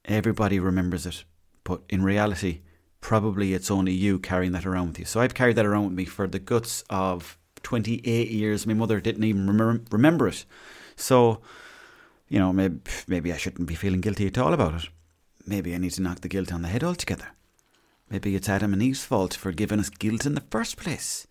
everybody 0.05 0.59
remembers 0.59 1.05
it 1.05 1.23
but 1.63 1.81
in 1.89 2.03
reality 2.03 2.61
probably 3.07 3.53
it's 3.53 3.71
only 3.71 3.93
you 3.93 4.19
carrying 4.19 4.51
that 4.51 4.65
around 4.65 4.89
with 4.89 4.99
you. 4.99 5.05
So 5.05 5.21
i've 5.21 5.33
carried 5.33 5.55
that 5.55 5.65
around 5.65 5.85
with 5.85 5.93
me 5.93 6.03
for 6.03 6.27
the 6.27 6.39
guts 6.39 6.83
of 6.89 7.37
28 7.63 8.29
years. 8.29 8.67
My 8.67 8.73
mother 8.73 8.99
didn't 8.99 9.23
even 9.23 9.47
remember, 9.47 9.81
remember 9.91 10.27
it. 10.27 10.43
So 10.97 11.39
you 12.27 12.37
know 12.37 12.51
maybe, 12.51 12.81
maybe 13.07 13.31
i 13.31 13.37
shouldn't 13.37 13.69
be 13.69 13.75
feeling 13.75 14.01
guilty 14.01 14.27
at 14.27 14.37
all 14.37 14.51
about 14.51 14.83
it. 14.83 14.89
Maybe 15.45 15.73
i 15.73 15.77
need 15.77 15.91
to 15.91 16.01
knock 16.01 16.19
the 16.19 16.27
guilt 16.27 16.51
on 16.51 16.63
the 16.63 16.67
head 16.67 16.83
altogether. 16.83 17.29
Maybe 18.09 18.35
it's 18.35 18.49
adam 18.49 18.73
and 18.73 18.83
eve's 18.83 19.05
fault 19.05 19.33
for 19.33 19.53
giving 19.53 19.79
us 19.79 19.89
guilt 19.89 20.25
in 20.25 20.35
the 20.35 20.49
first 20.51 20.75
place. 20.75 21.27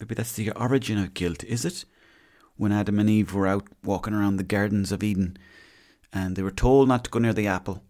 Maybe 0.00 0.14
that's 0.14 0.32
the 0.32 0.52
origin 0.52 0.96
of 0.96 1.12
guilt 1.12 1.44
is 1.44 1.66
it? 1.66 1.84
When 2.56 2.72
Adam 2.72 2.98
and 2.98 3.10
Eve 3.10 3.34
were 3.34 3.46
out 3.46 3.68
walking 3.84 4.14
around 4.14 4.36
the 4.36 4.52
gardens 4.54 4.90
of 4.90 5.02
Eden 5.02 5.36
and 6.14 6.34
they 6.34 6.42
were 6.42 6.50
told 6.50 6.88
not 6.88 7.04
to 7.04 7.10
go 7.10 7.18
near 7.18 7.34
the 7.34 7.46
apple 7.46 7.82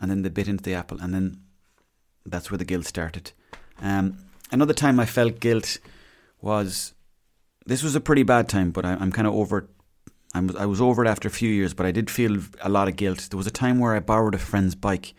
and 0.00 0.10
then 0.10 0.22
they 0.22 0.30
bit 0.30 0.48
into 0.48 0.64
the 0.64 0.72
apple 0.72 0.98
and 0.98 1.12
then 1.12 1.42
that's 2.30 2.50
where 2.50 2.58
the 2.58 2.64
guilt 2.64 2.86
started. 2.86 3.32
Um, 3.80 4.18
another 4.50 4.74
time 4.74 5.00
I 5.00 5.06
felt 5.06 5.40
guilt 5.40 5.78
was 6.40 6.94
this 7.66 7.82
was 7.82 7.94
a 7.94 8.00
pretty 8.00 8.22
bad 8.22 8.48
time, 8.48 8.70
but 8.70 8.84
I, 8.84 8.92
am 8.92 9.12
kind 9.12 9.26
of 9.26 9.34
over. 9.34 9.68
I 10.34 10.40
was, 10.40 10.56
I 10.56 10.66
was 10.66 10.80
over 10.80 11.04
it 11.04 11.08
after 11.08 11.28
a 11.28 11.30
few 11.30 11.50
years, 11.50 11.74
but 11.74 11.86
I 11.86 11.90
did 11.92 12.10
feel 12.10 12.38
a 12.60 12.68
lot 12.68 12.88
of 12.88 12.96
guilt. 12.96 13.28
There 13.30 13.38
was 13.38 13.46
a 13.46 13.52
time 13.52 13.78
where 13.78 13.94
I 13.94 14.00
borrowed 14.00 14.34
a 14.34 14.38
friend's 14.38 14.74
bike, 14.74 15.14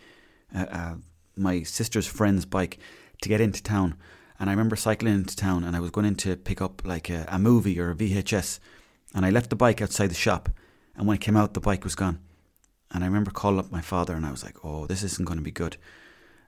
uh, 0.56 0.66
uh, 0.70 0.96
my 1.36 1.64
sister's 1.64 2.08
friend's 2.08 2.46
bike, 2.46 2.78
to 3.22 3.30
get 3.30 3.42
into 3.42 3.62
town 3.64 3.96
and 4.40 4.50
I 4.50 4.54
remember 4.54 4.78
cycling 4.78 5.16
into 5.16 5.36
town 5.36 5.64
and 5.66 5.76
I 5.76 5.82
was 5.82 5.92
going 5.92 6.06
in 6.06 6.16
to 6.16 6.38
pick 6.38 6.62
up 6.62 6.86
like 6.86 7.10
a, 7.10 7.26
a 7.28 7.38
movie 7.38 7.80
or 7.80 7.92
a 7.92 7.96
VHS. 7.96 8.60
And 9.14 9.26
I 9.26 9.32
left 9.32 9.50
the 9.50 9.56
bike 9.56 9.82
outside 9.82 10.08
the 10.08 10.16
shop. 10.16 10.50
And 10.96 11.06
when 11.06 11.16
I 11.16 11.18
came 11.18 11.36
out, 11.36 11.54
the 11.54 11.60
bike 11.60 11.84
was 11.84 11.96
gone. 11.96 12.20
And 12.92 13.04
I 13.04 13.08
remember 13.08 13.32
calling 13.32 13.60
up 13.60 13.72
my 13.72 13.82
father 13.82 14.16
and 14.16 14.26
I 14.26 14.32
was 14.32 14.44
like, 14.44 14.64
oh, 14.64 14.86
this 14.88 15.04
isn't 15.04 15.28
going 15.28 15.38
to 15.38 15.44
be 15.44 15.52
good. 15.52 15.76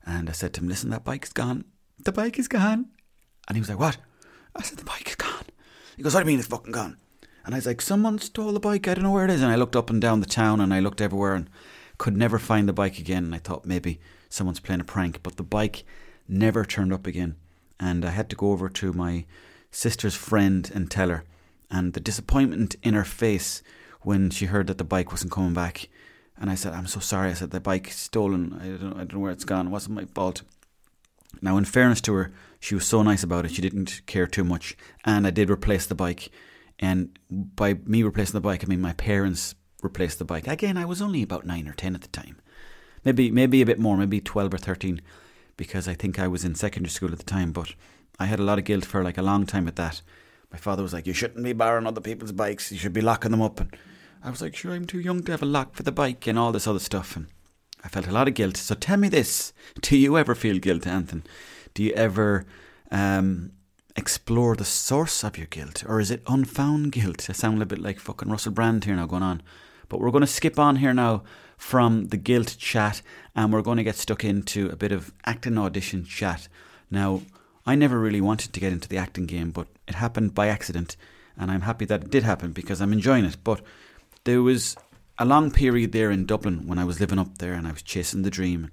And 0.05 0.29
I 0.29 0.33
said 0.33 0.53
to 0.53 0.61
him, 0.61 0.67
listen, 0.67 0.89
that 0.89 1.03
bike's 1.03 1.31
gone. 1.33 1.65
The 1.99 2.11
bike 2.11 2.39
is 2.39 2.47
gone. 2.47 2.87
And 3.47 3.55
he 3.55 3.59
was 3.61 3.69
like, 3.69 3.79
what? 3.79 3.97
I 4.55 4.63
said, 4.63 4.77
the 4.77 4.85
bike 4.85 5.07
is 5.07 5.15
gone. 5.15 5.45
He 5.95 6.03
goes, 6.03 6.13
what 6.13 6.21
do 6.21 6.25
you 6.25 6.33
mean 6.33 6.39
it's 6.39 6.47
fucking 6.47 6.71
gone? 6.71 6.97
And 7.45 7.55
I 7.55 7.57
was 7.57 7.65
like, 7.65 7.81
someone 7.81 8.19
stole 8.19 8.51
the 8.51 8.59
bike. 8.59 8.87
I 8.87 8.93
don't 8.93 9.03
know 9.03 9.11
where 9.11 9.25
it 9.25 9.31
is. 9.31 9.41
And 9.41 9.51
I 9.51 9.55
looked 9.55 9.75
up 9.75 9.89
and 9.89 10.01
down 10.01 10.19
the 10.19 10.25
town 10.25 10.61
and 10.61 10.73
I 10.73 10.79
looked 10.79 11.01
everywhere 11.01 11.33
and 11.33 11.49
could 11.97 12.17
never 12.17 12.39
find 12.39 12.67
the 12.67 12.73
bike 12.73 12.99
again. 12.99 13.25
And 13.25 13.35
I 13.35 13.39
thought 13.39 13.65
maybe 13.65 13.99
someone's 14.29 14.59
playing 14.59 14.81
a 14.81 14.85
prank. 14.85 15.23
But 15.23 15.37
the 15.37 15.43
bike 15.43 15.83
never 16.27 16.65
turned 16.65 16.93
up 16.93 17.07
again 17.07 17.35
and 17.79 18.05
I 18.05 18.11
had 18.11 18.29
to 18.29 18.35
go 18.35 18.51
over 18.51 18.69
to 18.69 18.93
my 18.93 19.25
sister's 19.71 20.15
friend 20.15 20.69
and 20.73 20.89
tell 20.89 21.09
her. 21.09 21.23
And 21.69 21.93
the 21.93 21.99
disappointment 21.99 22.75
in 22.83 22.93
her 22.93 23.03
face 23.03 23.63
when 24.01 24.29
she 24.29 24.45
heard 24.45 24.67
that 24.67 24.77
the 24.77 24.83
bike 24.83 25.11
wasn't 25.11 25.31
coming 25.31 25.53
back. 25.53 25.89
And 26.41 26.49
I 26.49 26.55
said, 26.55 26.73
I'm 26.73 26.87
so 26.87 26.99
sorry. 26.99 27.29
I 27.29 27.33
said, 27.33 27.51
the 27.51 27.61
bike 27.61 27.89
stolen. 27.91 28.59
I 28.61 28.65
don't, 28.81 28.93
I 28.93 28.97
don't 28.97 29.13
know 29.13 29.19
where 29.19 29.31
it's 29.31 29.45
gone. 29.45 29.67
It 29.67 29.69
wasn't 29.69 29.95
my 29.95 30.05
fault. 30.05 30.41
Now, 31.41 31.55
in 31.55 31.65
fairness 31.65 32.01
to 32.01 32.13
her, 32.13 32.33
she 32.59 32.75
was 32.75 32.85
so 32.85 33.03
nice 33.03 33.23
about 33.23 33.45
it. 33.45 33.51
She 33.51 33.61
didn't 33.61 34.01
care 34.07 34.27
too 34.27 34.43
much. 34.43 34.75
And 35.05 35.25
I 35.25 35.29
did 35.29 35.49
replace 35.49 35.85
the 35.85 35.95
bike. 35.95 36.31
And 36.79 37.17
by 37.29 37.75
me 37.85 38.01
replacing 38.03 38.33
the 38.33 38.41
bike, 38.41 38.63
I 38.63 38.67
mean 38.67 38.81
my 38.81 38.93
parents 38.93 39.55
replaced 39.83 40.17
the 40.19 40.25
bike. 40.25 40.47
Again, 40.47 40.77
I 40.77 40.85
was 40.85 41.01
only 41.01 41.21
about 41.21 41.45
nine 41.45 41.67
or 41.67 41.73
ten 41.73 41.95
at 41.95 42.01
the 42.01 42.07
time. 42.07 42.41
Maybe 43.05 43.31
maybe 43.31 43.61
a 43.61 43.65
bit 43.65 43.79
more, 43.79 43.95
maybe 43.97 44.19
12 44.19 44.53
or 44.53 44.57
13. 44.57 45.01
because 45.57 45.87
I 45.87 45.93
think 45.93 46.17
I 46.17 46.27
was 46.27 46.43
in 46.43 46.55
secondary 46.55 46.89
school 46.89 47.11
at 47.11 47.19
the 47.19 47.23
time, 47.23 47.51
but 47.51 47.75
I 48.19 48.25
had 48.25 48.39
a 48.39 48.43
lot 48.43 48.57
of 48.57 48.65
guilt 48.65 48.85
for 48.85 49.03
like 49.03 49.17
a 49.19 49.21
long 49.23 49.45
time 49.45 49.67
at 49.67 49.75
that. 49.75 50.01
My 50.51 50.57
father 50.57 50.81
was 50.83 50.93
like, 50.93 51.05
You 51.05 51.13
shouldn't 51.13 51.43
be 51.43 51.53
borrowing 51.53 51.85
other 51.87 52.01
people's 52.01 52.31
bikes, 52.31 52.71
you 52.71 52.79
should 52.79 52.93
be 52.93 53.01
locking 53.01 53.31
them 53.31 53.41
up. 53.41 53.59
And 53.59 53.75
I 54.23 54.29
was 54.29 54.41
like, 54.41 54.55
Sure, 54.55 54.73
I'm 54.73 54.85
too 54.85 54.99
young 54.99 55.23
to 55.23 55.31
have 55.31 55.41
a 55.41 55.45
lock 55.47 55.75
for 55.75 55.83
the 55.83 55.91
bike 55.91 56.27
and 56.27 56.37
all 56.37 56.51
this 56.51 56.67
other 56.67 56.79
stuff. 56.79 57.15
And 57.15 57.27
I 57.83 57.87
felt 57.87 58.07
a 58.07 58.11
lot 58.11 58.27
of 58.27 58.33
guilt. 58.33 58.57
So 58.57 58.75
tell 58.75 58.97
me 58.97 59.09
this 59.09 59.53
Do 59.81 59.97
you 59.97 60.17
ever 60.17 60.35
feel 60.35 60.59
guilt, 60.59 60.87
Anthony? 60.87 61.23
Do 61.73 61.83
you 61.83 61.93
ever 61.93 62.45
um, 62.91 63.51
explore 63.95 64.55
the 64.55 64.65
source 64.65 65.23
of 65.23 65.37
your 65.37 65.47
guilt? 65.47 65.83
Or 65.87 65.99
is 65.99 66.11
it 66.11 66.23
unfound 66.27 66.91
guilt? 66.91 67.29
I 67.29 67.33
sound 67.33 67.61
a 67.61 67.65
bit 67.65 67.79
like 67.79 67.99
fucking 67.99 68.29
Russell 68.29 68.51
Brand 68.51 68.85
here 68.85 68.95
now 68.95 69.05
going 69.05 69.23
on. 69.23 69.41
But 69.87 69.99
we're 69.99 70.11
going 70.11 70.21
to 70.21 70.27
skip 70.27 70.59
on 70.59 70.77
here 70.77 70.93
now 70.93 71.23
from 71.57 72.07
the 72.07 72.17
guilt 72.17 72.55
chat 72.57 73.01
and 73.35 73.53
we're 73.53 73.61
going 73.61 73.77
to 73.77 73.83
get 73.83 73.95
stuck 73.95 74.23
into 74.23 74.69
a 74.69 74.75
bit 74.75 74.91
of 74.91 75.13
acting 75.25 75.57
audition 75.57 76.03
chat. 76.03 76.47
Now, 76.89 77.21
I 77.65 77.75
never 77.75 77.99
really 77.99 78.21
wanted 78.21 78.53
to 78.53 78.59
get 78.59 78.73
into 78.73 78.89
the 78.89 78.97
acting 78.97 79.25
game, 79.25 79.51
but 79.51 79.67
it 79.87 79.95
happened 79.95 80.33
by 80.33 80.47
accident, 80.47 80.97
and 81.37 81.51
I'm 81.51 81.61
happy 81.61 81.85
that 81.85 82.03
it 82.03 82.09
did 82.09 82.23
happen 82.23 82.51
because 82.51 82.81
I'm 82.81 82.91
enjoying 82.91 83.25
it. 83.25 83.37
But 83.43 83.61
there 84.23 84.41
was 84.41 84.75
a 85.17 85.25
long 85.25 85.51
period 85.51 85.91
there 85.91 86.11
in 86.11 86.25
Dublin 86.25 86.67
when 86.67 86.79
I 86.79 86.85
was 86.85 86.99
living 86.99 87.19
up 87.19 87.37
there 87.37 87.53
and 87.53 87.67
I 87.67 87.71
was 87.71 87.81
chasing 87.81 88.21
the 88.21 88.31
dream. 88.31 88.71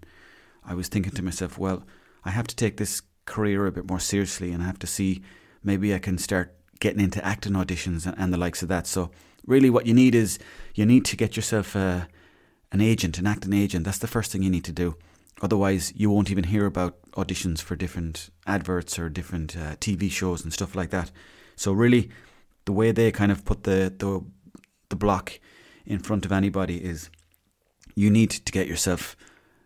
I 0.64 0.74
was 0.74 0.88
thinking 0.88 1.12
to 1.12 1.22
myself, 1.22 1.58
well, 1.58 1.84
I 2.24 2.30
have 2.30 2.46
to 2.46 2.56
take 2.56 2.76
this 2.76 3.02
career 3.24 3.66
a 3.66 3.72
bit 3.72 3.88
more 3.88 4.00
seriously 4.00 4.52
and 4.52 4.62
I 4.62 4.66
have 4.66 4.78
to 4.80 4.86
see 4.86 5.22
maybe 5.62 5.94
I 5.94 5.98
can 5.98 6.18
start 6.18 6.54
getting 6.80 7.00
into 7.00 7.24
acting 7.24 7.52
auditions 7.52 8.06
and, 8.06 8.14
and 8.18 8.32
the 8.32 8.38
likes 8.38 8.62
of 8.62 8.68
that. 8.68 8.86
So, 8.86 9.10
really, 9.46 9.70
what 9.70 9.86
you 9.86 9.94
need 9.94 10.14
is 10.14 10.38
you 10.74 10.86
need 10.86 11.04
to 11.06 11.16
get 11.16 11.36
yourself 11.36 11.74
a, 11.74 12.08
an 12.72 12.80
agent, 12.80 13.18
an 13.18 13.26
acting 13.26 13.52
agent. 13.52 13.84
That's 13.84 13.98
the 13.98 14.06
first 14.06 14.30
thing 14.30 14.42
you 14.42 14.50
need 14.50 14.64
to 14.64 14.72
do. 14.72 14.96
Otherwise, 15.40 15.92
you 15.94 16.10
won't 16.10 16.30
even 16.30 16.44
hear 16.44 16.66
about 16.66 17.00
auditions 17.12 17.60
for 17.60 17.76
different 17.76 18.30
adverts 18.46 18.98
or 18.98 19.08
different 19.08 19.56
uh, 19.56 19.76
TV 19.76 20.10
shows 20.10 20.42
and 20.42 20.52
stuff 20.52 20.74
like 20.74 20.90
that. 20.90 21.10
So 21.56 21.72
really, 21.72 22.10
the 22.64 22.72
way 22.72 22.92
they 22.92 23.10
kind 23.12 23.32
of 23.32 23.44
put 23.44 23.62
the, 23.64 23.92
the 23.96 24.22
the 24.88 24.96
block 24.96 25.40
in 25.86 25.98
front 25.98 26.24
of 26.24 26.32
anybody 26.32 26.84
is 26.84 27.10
you 27.94 28.10
need 28.10 28.30
to 28.30 28.52
get 28.52 28.66
yourself 28.66 29.16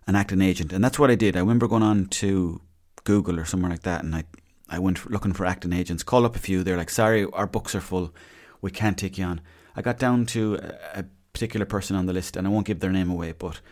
an 0.06 0.16
acting 0.16 0.40
agent, 0.40 0.72
and 0.72 0.82
that's 0.82 0.98
what 0.98 1.10
I 1.10 1.14
did. 1.14 1.36
I 1.36 1.40
remember 1.40 1.68
going 1.68 1.82
on 1.82 2.06
to 2.06 2.60
Google 3.04 3.38
or 3.38 3.44
somewhere 3.44 3.70
like 3.70 3.82
that, 3.82 4.04
and 4.04 4.14
I 4.14 4.24
I 4.68 4.78
went 4.78 5.10
looking 5.10 5.34
for 5.34 5.44
acting 5.44 5.72
agents. 5.72 6.02
Call 6.02 6.24
up 6.24 6.34
a 6.34 6.38
few. 6.38 6.62
They're 6.62 6.78
like, 6.78 6.90
"Sorry, 6.90 7.26
our 7.32 7.46
books 7.46 7.74
are 7.74 7.80
full. 7.80 8.14
We 8.60 8.70
can't 8.70 8.98
take 8.98 9.18
you 9.18 9.24
on." 9.24 9.40
I 9.76 9.82
got 9.82 9.98
down 9.98 10.26
to 10.26 10.58
a, 10.94 11.04
particular 11.32 11.64
person 11.64 11.96
on 11.96 12.04
the 12.04 12.12
list, 12.12 12.36
and 12.36 12.46
I 12.46 12.50
won't 12.50 12.66
give 12.66 12.80
their 12.80 12.92
name 12.92 13.10
away, 13.10 13.32
but 13.32 13.62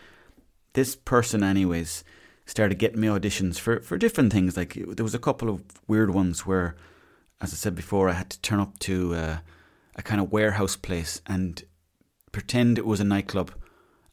this 0.72 0.96
person, 0.96 1.42
anyways, 1.42 2.04
started 2.46 2.78
getting 2.78 3.00
me 3.00 3.08
auditions 3.08 3.58
for, 3.58 3.80
for 3.80 3.98
different 3.98 4.32
things. 4.32 4.56
Like 4.56 4.78
there 4.86 5.04
was 5.04 5.14
a 5.14 5.18
couple 5.18 5.50
of 5.50 5.62
weird 5.86 6.10
ones 6.14 6.46
where, 6.46 6.74
as 7.38 7.52
I 7.52 7.56
said 7.56 7.74
before, 7.74 8.08
I 8.08 8.12
had 8.12 8.30
to 8.30 8.40
turn 8.40 8.60
up 8.60 8.78
to 8.80 9.14
uh, 9.14 9.38
a 10.00 10.02
kind 10.02 10.20
of 10.20 10.32
warehouse 10.32 10.76
place 10.76 11.20
and 11.26 11.62
pretend 12.32 12.78
it 12.78 12.86
was 12.86 13.00
a 13.00 13.04
nightclub 13.04 13.52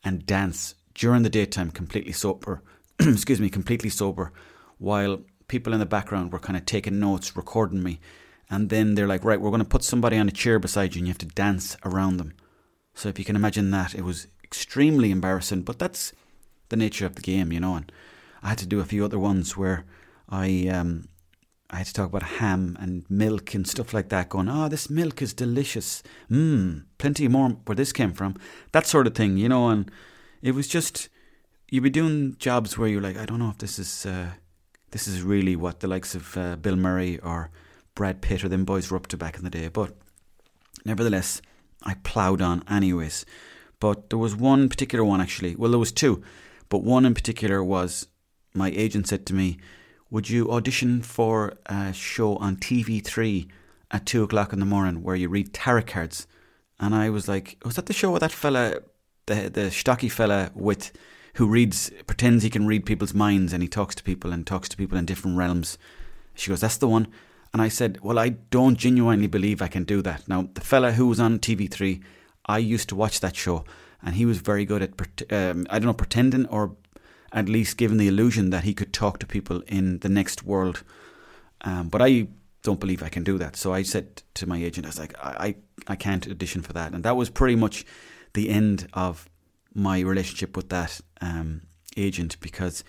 and 0.04 0.26
dance 0.26 0.76
during 0.94 1.24
the 1.24 1.30
daytime, 1.30 1.72
completely 1.72 2.12
sober. 2.12 2.62
excuse 3.00 3.40
me, 3.40 3.50
completely 3.50 3.90
sober, 3.90 4.34
while 4.78 5.22
people 5.48 5.74
in 5.74 5.80
the 5.80 5.86
background 5.86 6.32
were 6.32 6.40
kind 6.40 6.58
of 6.58 6.66
taking 6.66 7.00
notes, 7.00 7.38
recording 7.38 7.82
me. 7.82 8.00
And 8.50 8.70
then 8.70 8.96
they're 8.96 9.08
like, 9.08 9.24
right, 9.24 9.40
we're 9.40 9.50
going 9.50 9.62
to 9.62 9.66
put 9.66 9.84
somebody 9.84 10.18
on 10.18 10.28
a 10.28 10.32
chair 10.32 10.60
beside 10.60 10.94
you 10.94 11.00
and 11.00 11.08
you 11.08 11.12
have 11.12 11.20
to 11.20 11.26
dance 11.26 11.78
around 11.86 12.18
them. 12.18 12.34
So 12.94 13.10
if 13.10 13.18
you 13.18 13.26
can 13.26 13.36
imagine 13.36 13.72
that, 13.72 13.96
it 13.96 14.04
was 14.04 14.28
extremely 14.44 15.12
embarrassing. 15.12 15.62
But 15.62 15.80
that's 15.80 16.14
the 16.70 16.76
nature 16.76 17.06
of 17.06 17.16
the 17.16 17.22
game, 17.22 17.52
you 17.52 17.60
know. 17.60 17.76
And 17.76 17.92
I 18.44 18.50
had 18.50 18.58
to 18.60 18.66
do 18.66 18.80
a 18.80 18.86
few 18.86 19.06
other 19.06 19.20
ones 19.20 19.56
where 19.56 19.86
I 20.30 20.68
um, 20.68 21.08
I 21.70 21.78
had 21.78 21.88
to 21.88 21.94
talk 21.94 22.08
about 22.08 22.24
ham 22.24 22.78
and 22.80 23.06
milk 23.10 23.54
and 23.54 23.68
stuff 23.68 23.94
like 23.94 24.10
that. 24.10 24.30
Going, 24.30 24.48
oh, 24.48 24.70
this 24.70 24.90
milk 24.90 25.22
is 25.22 25.34
delicious. 25.34 26.02
Mmm, 26.32 26.86
plenty 26.98 27.28
more 27.28 27.50
where 27.66 27.76
this 27.76 27.92
came 27.92 28.14
from. 28.14 28.38
That 28.72 28.88
sort 28.88 29.08
of 29.08 29.16
thing, 29.16 29.38
you 29.38 29.50
know. 29.50 29.70
And 29.70 29.92
it 30.42 30.56
was 30.56 30.68
just 30.68 31.10
you'd 31.70 31.84
be 31.84 31.90
doing 31.90 32.36
jobs 32.40 32.78
where 32.78 32.88
you're 32.88 33.02
like, 33.02 33.18
I 33.18 33.26
don't 33.26 33.40
know 33.40 33.50
if 33.50 33.58
this 33.58 33.80
is 33.80 34.06
uh, 34.06 34.32
this 34.92 35.08
is 35.08 35.22
really 35.22 35.56
what 35.56 35.82
the 35.82 35.88
likes 35.88 36.16
of 36.16 36.38
uh, 36.38 36.56
Bill 36.56 36.78
Murray 36.78 37.20
or 37.20 37.52
Brad 37.96 38.22
Pitt 38.22 38.44
or 38.44 38.50
them 38.50 38.64
boys 38.64 38.90
were 38.90 38.98
up 38.98 39.08
to 39.08 39.18
back 39.18 39.38
in 39.38 39.44
the 39.44 39.50
day. 39.50 39.68
But 39.68 39.94
nevertheless, 40.86 41.42
I 41.84 41.96
ploughed 41.96 42.42
on 42.42 42.64
anyways. 42.70 43.26
But 43.80 44.10
there 44.10 44.20
was 44.20 44.36
one 44.36 44.70
particular 44.70 45.04
one 45.04 45.20
actually. 45.20 45.56
Well, 45.56 45.72
there 45.72 45.80
was 45.80 45.92
two. 45.92 46.24
But 46.70 46.84
one 46.84 47.06
in 47.06 47.14
particular 47.14 47.64
was 47.64 48.08
my 48.54 48.70
agent 48.72 49.08
said 49.08 49.26
to 49.28 49.34
me, 49.34 49.58
Would 50.10 50.30
you 50.30 50.50
audition 50.52 51.02
for 51.02 51.58
a 51.66 51.92
show 51.92 52.38
on 52.38 52.56
TV3 52.56 53.48
at 53.92 54.06
two 54.06 54.24
o'clock 54.24 54.54
in 54.54 54.60
the 54.60 54.66
morning 54.66 55.04
where 55.04 55.18
you 55.18 55.28
read 55.28 55.54
tarot 55.54 55.84
cards? 55.84 56.28
And 56.80 56.96
I 56.96 57.10
was 57.10 57.28
like, 57.28 57.58
Was 57.66 57.76
that 57.76 57.88
the 57.88 57.94
show 57.94 58.12
with 58.12 58.22
that 58.22 58.32
fella, 58.32 58.80
the, 59.26 59.50
the 59.50 59.70
stocky 59.70 60.08
fella 60.08 60.52
with 60.56 60.94
who 61.34 61.48
reads, 61.48 61.92
pretends 62.08 62.44
he 62.44 62.50
can 62.50 62.66
read 62.66 62.86
people's 62.86 63.14
minds 63.14 63.52
and 63.52 63.62
he 63.62 63.68
talks 63.68 63.96
to 63.96 64.04
people 64.04 64.32
and 64.32 64.48
talks 64.48 64.70
to 64.70 64.78
people 64.78 64.98
in 64.98 65.06
different 65.06 65.38
realms? 65.38 65.78
She 66.36 66.50
goes, 66.50 66.62
That's 66.62 66.78
the 66.78 66.88
one. 66.88 67.08
And 67.52 67.62
I 67.62 67.68
said, 67.68 68.00
Well, 68.02 68.18
I 68.18 68.30
don't 68.30 68.78
genuinely 68.78 69.28
believe 69.28 69.62
I 69.62 69.68
can 69.68 69.84
do 69.84 70.02
that. 70.04 70.26
Now, 70.30 70.48
the 70.54 70.62
fella 70.62 70.94
who 70.94 71.08
was 71.08 71.20
on 71.20 71.40
TV3, 71.40 72.02
I 72.46 72.60
used 72.60 72.88
to 72.90 72.96
watch 72.96 73.20
that 73.20 73.36
show 73.36 73.66
and 74.02 74.16
he 74.16 74.26
was 74.26 74.40
very 74.40 74.66
good 74.66 74.82
at 74.82 75.34
um, 75.34 75.66
I 75.70 75.80
don't 75.80 75.88
know 75.88 75.94
pretending 75.94 76.46
or 76.48 76.76
at 77.32 77.50
least 77.50 77.78
given 77.78 77.98
the 77.98 78.08
illusion 78.08 78.50
that 78.52 78.64
he 78.64 78.74
could 78.74 78.94
talk 78.94 79.20
to 79.20 79.26
people 79.26 79.62
in 79.68 80.00
the 80.00 80.10
next 80.10 80.44
world. 80.44 80.84
Um, 81.62 81.90
but 81.90 82.02
I 82.02 82.28
don't 82.64 82.80
believe 82.80 83.04
I 83.04 83.10
can 83.10 83.24
do 83.24 83.38
that. 83.38 83.56
So 83.56 83.74
I 83.74 83.84
said 83.84 84.24
to 84.36 84.48
my 84.48 84.58
agent, 84.58 84.86
I 84.86 84.90
was 84.90 85.00
like, 85.00 85.16
I, 85.22 85.56
I 85.88 85.96
can't 85.96 86.28
audition 86.28 86.62
for 86.62 86.74
that. 86.74 86.94
And 86.94 87.04
that 87.04 87.16
was 87.16 87.30
pretty 87.30 87.56
much 87.56 87.86
the 88.34 88.50
end 88.50 88.88
of 88.94 89.30
my 89.74 90.00
relationship 90.00 90.56
with 90.56 90.70
that 90.70 91.00
um, 91.22 91.62
agent 91.96 92.40
because 92.40 92.84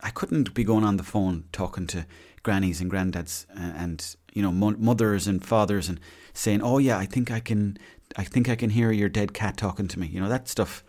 I 0.00 0.10
couldn't 0.10 0.54
be 0.54 0.64
going 0.64 0.84
on 0.84 0.96
the 0.96 1.02
phone 1.02 1.44
talking 1.52 1.86
to 1.88 2.06
grannies 2.42 2.80
and 2.80 2.90
granddads 2.90 3.46
and, 3.54 3.76
and 3.76 4.16
you 4.32 4.42
know 4.42 4.50
mothers 4.50 5.26
and 5.26 5.44
fathers 5.44 5.88
and 5.88 6.00
saying, 6.32 6.62
"Oh 6.62 6.78
yeah, 6.78 6.98
I 6.98 7.06
think 7.06 7.30
I 7.30 7.40
can 7.40 7.78
I 8.16 8.24
think 8.24 8.48
I 8.48 8.56
can 8.56 8.70
hear 8.70 8.90
your 8.90 9.08
dead 9.08 9.32
cat 9.34 9.56
talking 9.56 9.88
to 9.88 9.98
me. 9.98 10.06
You 10.06 10.20
know 10.20 10.28
that 10.28 10.48
stuff. 10.48 10.82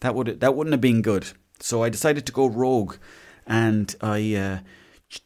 That 0.00 0.14
would 0.14 0.40
that 0.40 0.54
wouldn't 0.54 0.72
have 0.72 0.80
been 0.80 1.02
good. 1.02 1.26
So 1.64 1.82
I 1.82 1.88
decided 1.88 2.26
to 2.26 2.32
go 2.32 2.46
rogue, 2.46 2.96
and 3.46 3.96
I 4.02 4.34
uh, 4.34 4.58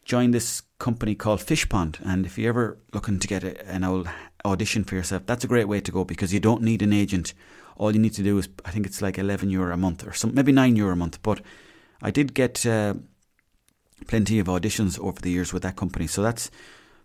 joined 0.04 0.34
this 0.34 0.62
company 0.78 1.16
called 1.16 1.40
Fishpond. 1.40 1.98
And 2.04 2.24
if 2.24 2.38
you're 2.38 2.50
ever 2.50 2.78
looking 2.94 3.18
to 3.18 3.26
get 3.26 3.42
a, 3.42 3.66
an 3.66 3.82
old 3.82 4.08
audition 4.44 4.84
for 4.84 4.94
yourself, 4.94 5.26
that's 5.26 5.42
a 5.42 5.48
great 5.48 5.66
way 5.66 5.80
to 5.80 5.90
go 5.90 6.04
because 6.04 6.32
you 6.32 6.38
don't 6.38 6.62
need 6.62 6.80
an 6.80 6.92
agent. 6.92 7.34
All 7.76 7.90
you 7.90 7.98
need 7.98 8.14
to 8.14 8.22
do 8.22 8.38
is 8.38 8.48
I 8.64 8.70
think 8.70 8.86
it's 8.86 9.02
like 9.02 9.18
eleven 9.18 9.50
euro 9.50 9.74
a 9.74 9.76
month 9.76 10.06
or 10.06 10.12
some 10.12 10.32
maybe 10.32 10.52
nine 10.52 10.76
euro 10.76 10.92
a 10.92 10.96
month. 10.96 11.20
But 11.24 11.40
I 12.00 12.12
did 12.12 12.34
get 12.34 12.64
uh, 12.64 12.94
plenty 14.06 14.38
of 14.38 14.46
auditions 14.46 14.96
over 15.00 15.20
the 15.20 15.32
years 15.32 15.52
with 15.52 15.64
that 15.64 15.74
company, 15.74 16.06
so 16.06 16.22
that's 16.22 16.52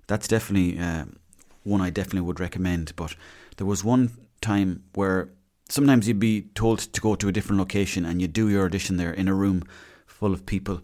that's 0.05 0.27
definitely 0.27 0.77
uh, 0.77 1.05
one 1.63 1.81
I 1.81 1.89
definitely 1.89 2.27
would 2.27 2.39
recommend. 2.39 2.95
But 2.95 3.15
there 3.57 3.65
was 3.65 3.83
one 3.83 4.11
time 4.41 4.83
where 4.93 5.29
sometimes 5.73 6.07
you'd 6.07 6.19
be 6.19 6.43
told 6.53 6.77
to 6.77 7.01
go 7.01 7.15
to 7.15 7.27
a 7.27 7.31
different 7.31 7.57
location 7.57 8.05
and 8.05 8.21
you 8.21 8.27
do 8.27 8.47
your 8.47 8.63
audition 8.63 8.97
there 8.97 9.11
in 9.11 9.27
a 9.27 9.33
room 9.33 9.63
full 10.05 10.31
of 10.31 10.45
people 10.45 10.79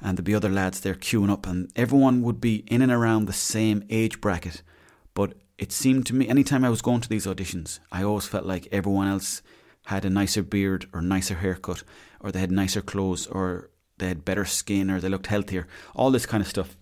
and 0.00 0.18
there'd 0.18 0.24
be 0.24 0.34
other 0.34 0.50
lads 0.50 0.80
there 0.80 0.96
queuing 0.96 1.30
up 1.30 1.46
and 1.46 1.70
everyone 1.76 2.22
would 2.22 2.40
be 2.40 2.64
in 2.66 2.82
and 2.82 2.90
around 2.90 3.26
the 3.26 3.32
same 3.32 3.84
age 3.88 4.20
bracket 4.20 4.60
but 5.14 5.34
it 5.58 5.70
seemed 5.70 6.04
to 6.04 6.12
me 6.12 6.26
anytime 6.28 6.64
I 6.64 6.70
was 6.70 6.82
going 6.82 7.00
to 7.02 7.08
these 7.08 7.24
auditions 7.24 7.78
I 7.92 8.02
always 8.02 8.26
felt 8.26 8.44
like 8.44 8.66
everyone 8.72 9.06
else 9.06 9.42
had 9.86 10.04
a 10.04 10.10
nicer 10.10 10.42
beard 10.42 10.86
or 10.92 11.00
nicer 11.00 11.36
haircut 11.36 11.84
or 12.18 12.32
they 12.32 12.40
had 12.40 12.50
nicer 12.50 12.82
clothes 12.82 13.28
or 13.28 13.70
they 13.98 14.08
had 14.08 14.24
better 14.24 14.44
skin 14.44 14.90
or 14.90 14.98
they 14.98 15.08
looked 15.08 15.28
healthier 15.28 15.68
all 15.94 16.10
this 16.10 16.26
kind 16.26 16.40
of 16.40 16.48
stuff 16.48 16.76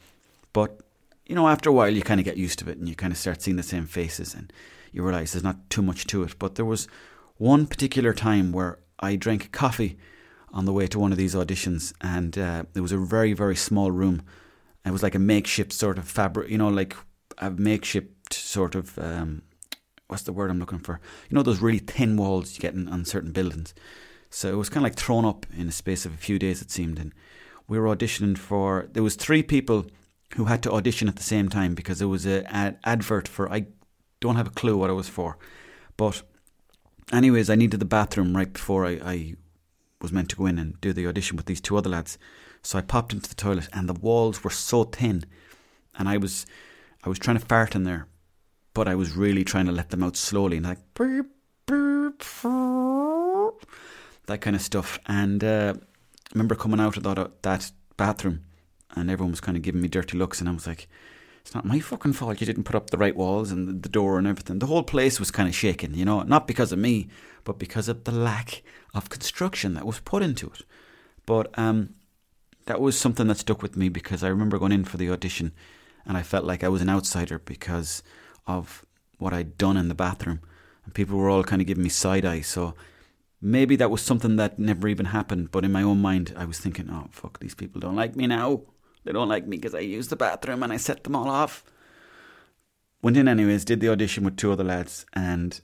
but 0.55 0.81
you 1.27 1.35
know 1.35 1.47
after 1.47 1.69
a 1.69 1.75
while 1.75 1.91
you 1.91 2.01
kind 2.01 2.21
of 2.21 2.25
get 2.25 2.39
used 2.39 2.59
to 2.61 2.71
it 2.71 2.79
and 2.79 2.89
you 2.89 2.95
kind 2.95 3.13
of 3.13 3.19
start 3.19 3.43
seeing 3.43 3.59
the 3.59 3.63
same 3.63 3.85
faces 3.85 4.35
and 4.35 4.51
you 4.93 5.03
realise 5.03 5.33
there's 5.33 5.45
not 5.45 5.69
too 5.71 5.83
much 5.83 6.07
to 6.09 6.23
it. 6.23 6.39
But 6.39 6.55
there 6.57 6.65
was 6.65 6.89
one 7.41 7.67
particular 7.67 8.13
time 8.13 8.53
where 8.53 8.81
I 8.99 9.17
drank 9.17 9.51
coffee 9.51 9.97
on 10.53 10.67
the 10.67 10.75
way 10.75 10.87
to 10.89 10.99
one 10.99 11.11
of 11.11 11.17
these 11.17 11.35
auditions, 11.35 11.95
and 12.03 12.37
uh, 12.37 12.65
it 12.75 12.81
was 12.81 12.93
a 12.93 12.99
very, 12.99 13.33
very 13.33 13.57
small 13.57 13.91
room. 13.91 14.21
It 14.85 14.91
was 14.91 15.03
like 15.03 15.15
a 15.15 15.19
makeshift 15.19 15.73
sort 15.73 15.97
of 15.97 16.07
fabric, 16.07 16.51
you 16.51 16.59
know, 16.59 16.69
like 16.69 16.95
a 17.39 17.51
makeshift 17.51 18.35
sort 18.35 18.75
of 18.75 18.99
um, 18.99 19.41
what's 20.09 20.25
the 20.25 20.35
word 20.35 20.51
I'm 20.51 20.59
looking 20.59 20.81
for? 20.81 21.01
You 21.31 21.35
know, 21.35 21.43
those 21.43 21.63
really 21.63 21.79
thin 21.79 22.19
walls 22.19 22.55
you 22.55 22.61
get 22.61 22.75
in, 22.75 22.89
on 22.89 23.07
certain 23.07 23.33
buildings. 23.33 23.73
So 24.29 24.53
it 24.53 24.57
was 24.57 24.69
kind 24.69 24.85
of 24.85 24.91
like 24.91 24.99
thrown 24.99 25.25
up 25.25 25.47
in 25.57 25.67
a 25.67 25.73
space 25.73 26.05
of 26.05 26.13
a 26.13 26.19
few 26.19 26.39
days, 26.39 26.61
it 26.61 26.71
seemed. 26.71 26.99
And 26.99 27.15
we 27.69 27.79
were 27.79 27.95
auditioning 27.95 28.37
for. 28.37 28.91
There 28.93 29.03
was 29.03 29.17
three 29.17 29.43
people 29.43 29.87
who 30.37 30.45
had 30.45 30.63
to 30.65 30.73
audition 30.73 31.09
at 31.09 31.17
the 31.17 31.23
same 31.23 31.49
time 31.49 31.75
because 31.75 32.01
there 32.01 32.07
was 32.07 32.27
a 32.27 32.45
ad- 32.55 32.79
advert 32.85 33.27
for 33.27 33.51
I 33.51 33.67
don't 34.21 34.37
have 34.37 34.47
a 34.47 34.51
clue 34.51 34.77
what 34.77 34.91
it 34.91 34.95
was 34.95 35.09
for. 35.09 35.39
But, 35.97 36.23
anyways, 37.13 37.51
I 37.51 37.55
needed 37.55 37.81
the 37.81 37.87
bathroom 37.87 38.37
right 38.37 38.53
before 38.53 38.87
I, 38.87 39.01
I 39.05 39.37
was 40.01 40.13
meant 40.13 40.31
to 40.31 40.37
go 40.37 40.47
in 40.47 40.59
and 40.59 40.81
do 40.81 40.93
the 40.93 41.07
audition 41.07 41.37
with 41.37 41.47
these 41.47 41.61
two 41.61 41.77
other 41.77 41.91
lads. 41.91 42.19
So 42.63 42.79
I 42.79 42.83
popped 42.83 43.13
into 43.13 43.29
the 43.29 43.35
toilet, 43.35 43.69
and 43.73 43.89
the 43.89 43.95
walls 43.95 44.45
were 44.45 44.51
so 44.51 44.85
thin, 44.85 45.25
and 45.99 46.09
I 46.09 46.17
was, 46.19 46.47
I 47.03 47.09
was 47.09 47.19
trying 47.19 47.39
to 47.39 47.47
fart 47.47 47.75
in 47.75 47.85
there, 47.85 48.07
but 48.75 48.87
I 48.87 48.95
was 48.95 49.17
really 49.17 49.45
trying 49.45 49.67
to 49.67 49.73
let 49.73 49.91
them 49.91 50.03
out 50.03 50.17
slowly, 50.17 50.59
and 50.59 50.67
like 50.67 50.79
burp, 50.95 51.29
burp, 51.67 52.23
that 54.27 54.41
kind 54.41 54.55
of 54.55 54.63
stuff. 54.63 54.99
And 55.07 55.43
uh, 55.43 55.75
I 55.77 55.81
remember 56.35 56.55
coming 56.55 56.81
out 56.81 56.97
of 56.97 57.03
that, 57.05 57.43
that 57.43 57.73
bathroom, 57.97 58.45
and 58.95 59.11
everyone 59.11 59.33
was 59.33 59.41
kind 59.41 59.57
of 59.57 59.63
giving 59.63 59.81
me 59.81 59.89
dirty 59.89 60.19
looks, 60.19 60.41
and 60.41 60.49
I 60.49 60.53
was 60.53 60.67
like, 60.67 60.87
it's 61.51 61.55
not 61.57 61.65
my 61.65 61.81
fucking 61.81 62.13
fault 62.13 62.41
you 62.41 62.47
didn't 62.47 62.63
put 62.63 62.77
up 62.77 62.91
the 62.91 62.97
right 62.97 63.17
walls 63.17 63.51
and 63.51 63.83
the 63.83 63.89
door 63.89 64.19
and 64.19 64.27
everything. 64.29 64.61
The 64.61 64.67
whole 64.67 64.85
place 64.85 65.19
was 65.19 65.33
kind 65.33 65.49
of 65.49 65.55
shaking, 65.57 65.95
you 65.95 66.05
know, 66.05 66.23
not 66.23 66.47
because 66.47 66.71
of 66.71 66.79
me, 66.79 67.09
but 67.43 67.59
because 67.59 67.89
of 67.89 68.05
the 68.05 68.13
lack 68.13 68.63
of 68.95 69.09
construction 69.09 69.75
that 69.75 69.85
was 69.85 69.99
put 69.99 70.23
into 70.23 70.47
it. 70.47 70.63
But 71.27 71.59
um, 71.59 71.95
that 72.67 72.81
was 72.81 72.97
something 72.97 73.27
that 73.27 73.39
stuck 73.39 73.63
with 73.63 73.77
me 73.77 73.89
because 73.89 74.23
I 74.23 74.29
remember 74.29 74.61
going 74.61 74.71
in 74.71 74.85
for 74.85 74.97
the 74.97 75.11
audition 75.11 75.51
and 76.07 76.17
I 76.17 76.23
felt 76.23 76.45
like 76.45 76.63
I 76.63 76.69
was 76.69 76.83
an 76.83 76.89
outsider 76.89 77.41
because 77.41 78.05
of 78.47 78.87
what 79.19 79.33
I'd 79.33 79.59
done 79.59 79.77
in 79.77 79.89
the 79.89 79.95
bathroom. 79.97 80.39
And 80.85 80.95
people 80.95 81.19
were 81.19 81.29
all 81.29 81.43
kind 81.43 81.61
of 81.61 81.67
giving 81.67 81.83
me 81.83 81.91
side 81.91 82.25
eye. 82.25 82.43
So 82.43 82.77
maybe 83.43 83.75
that 83.75 83.91
was 83.91 84.03
something 84.03 84.37
that 84.37 84.61
never 84.61 84.87
even 84.87 85.07
happened. 85.07 85.51
But 85.51 85.65
in 85.65 85.73
my 85.73 85.83
own 85.83 86.01
mind, 86.01 86.33
I 86.37 86.45
was 86.45 86.61
thinking, 86.61 86.89
oh, 86.89 87.09
fuck, 87.11 87.41
these 87.41 87.57
people 87.57 87.81
don't 87.81 87.97
like 87.97 88.15
me 88.15 88.29
now. 88.29 88.61
They 89.05 89.13
don't 89.13 89.29
like 89.29 89.47
me 89.47 89.57
because 89.57 89.75
I 89.75 89.81
use 89.81 90.09
the 90.09 90.17
bathroom 90.17 90.63
and 90.63 90.73
I 90.73 90.77
set 90.77 91.05
them 91.05 91.17
all 91.17 91.29
off. 91.29 91.65
Went 93.03 93.17
in 93.17 93.29
anyways, 93.29 93.65
did 93.65 93.81
the 93.81 93.89
audition 93.89 94.25
with 94.25 94.37
two 94.37 94.53
other 94.53 94.65
lads, 94.65 95.07
and 95.15 95.59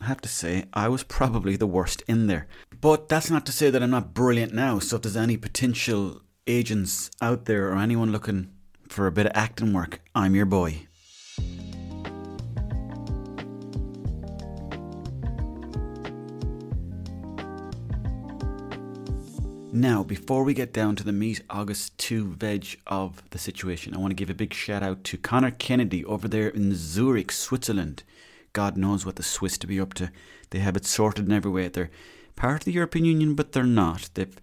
I 0.00 0.06
have 0.06 0.22
to 0.22 0.28
say, 0.28 0.64
I 0.72 0.88
was 0.88 1.02
probably 1.02 1.54
the 1.56 1.66
worst 1.66 2.02
in 2.08 2.28
there. 2.28 2.46
But 2.80 3.08
that's 3.08 3.30
not 3.30 3.44
to 3.46 3.52
say 3.52 3.68
that 3.68 3.82
I'm 3.82 3.90
not 3.90 4.14
brilliant 4.14 4.54
now. 4.54 4.78
So 4.78 4.96
if 4.96 5.02
there's 5.02 5.16
any 5.16 5.36
potential 5.36 6.22
agents 6.46 7.10
out 7.20 7.44
there 7.44 7.68
or 7.68 7.76
anyone 7.76 8.10
looking 8.10 8.50
for 8.88 9.06
a 9.06 9.12
bit 9.12 9.26
of 9.26 9.32
acting 9.34 9.74
work, 9.74 10.00
I'm 10.14 10.34
your 10.34 10.46
boy. 10.46 10.87
Now, 19.70 20.02
before 20.02 20.44
we 20.44 20.54
get 20.54 20.72
down 20.72 20.96
to 20.96 21.04
the 21.04 21.12
meat 21.12 21.42
August 21.50 21.96
2 21.98 22.32
veg 22.32 22.80
of 22.86 23.22
the 23.30 23.38
situation, 23.38 23.94
I 23.94 23.98
want 23.98 24.12
to 24.12 24.16
give 24.16 24.30
a 24.30 24.34
big 24.34 24.54
shout 24.54 24.82
out 24.82 25.04
to 25.04 25.18
Connor 25.18 25.50
Kennedy 25.50 26.02
over 26.06 26.26
there 26.26 26.48
in 26.48 26.74
Zurich, 26.74 27.30
Switzerland. 27.30 28.02
God 28.54 28.78
knows 28.78 29.04
what 29.04 29.16
the 29.16 29.22
Swiss 29.22 29.58
to 29.58 29.66
be 29.66 29.78
up 29.78 29.92
to. 29.94 30.10
They 30.50 30.60
have 30.60 30.74
it 30.74 30.86
sorted 30.86 31.26
in 31.26 31.32
every 31.32 31.50
way. 31.50 31.68
They're 31.68 31.90
part 32.34 32.62
of 32.62 32.64
the 32.64 32.72
European 32.72 33.04
Union, 33.04 33.34
but 33.34 33.52
they're 33.52 33.62
not. 33.62 34.08
They've 34.14 34.34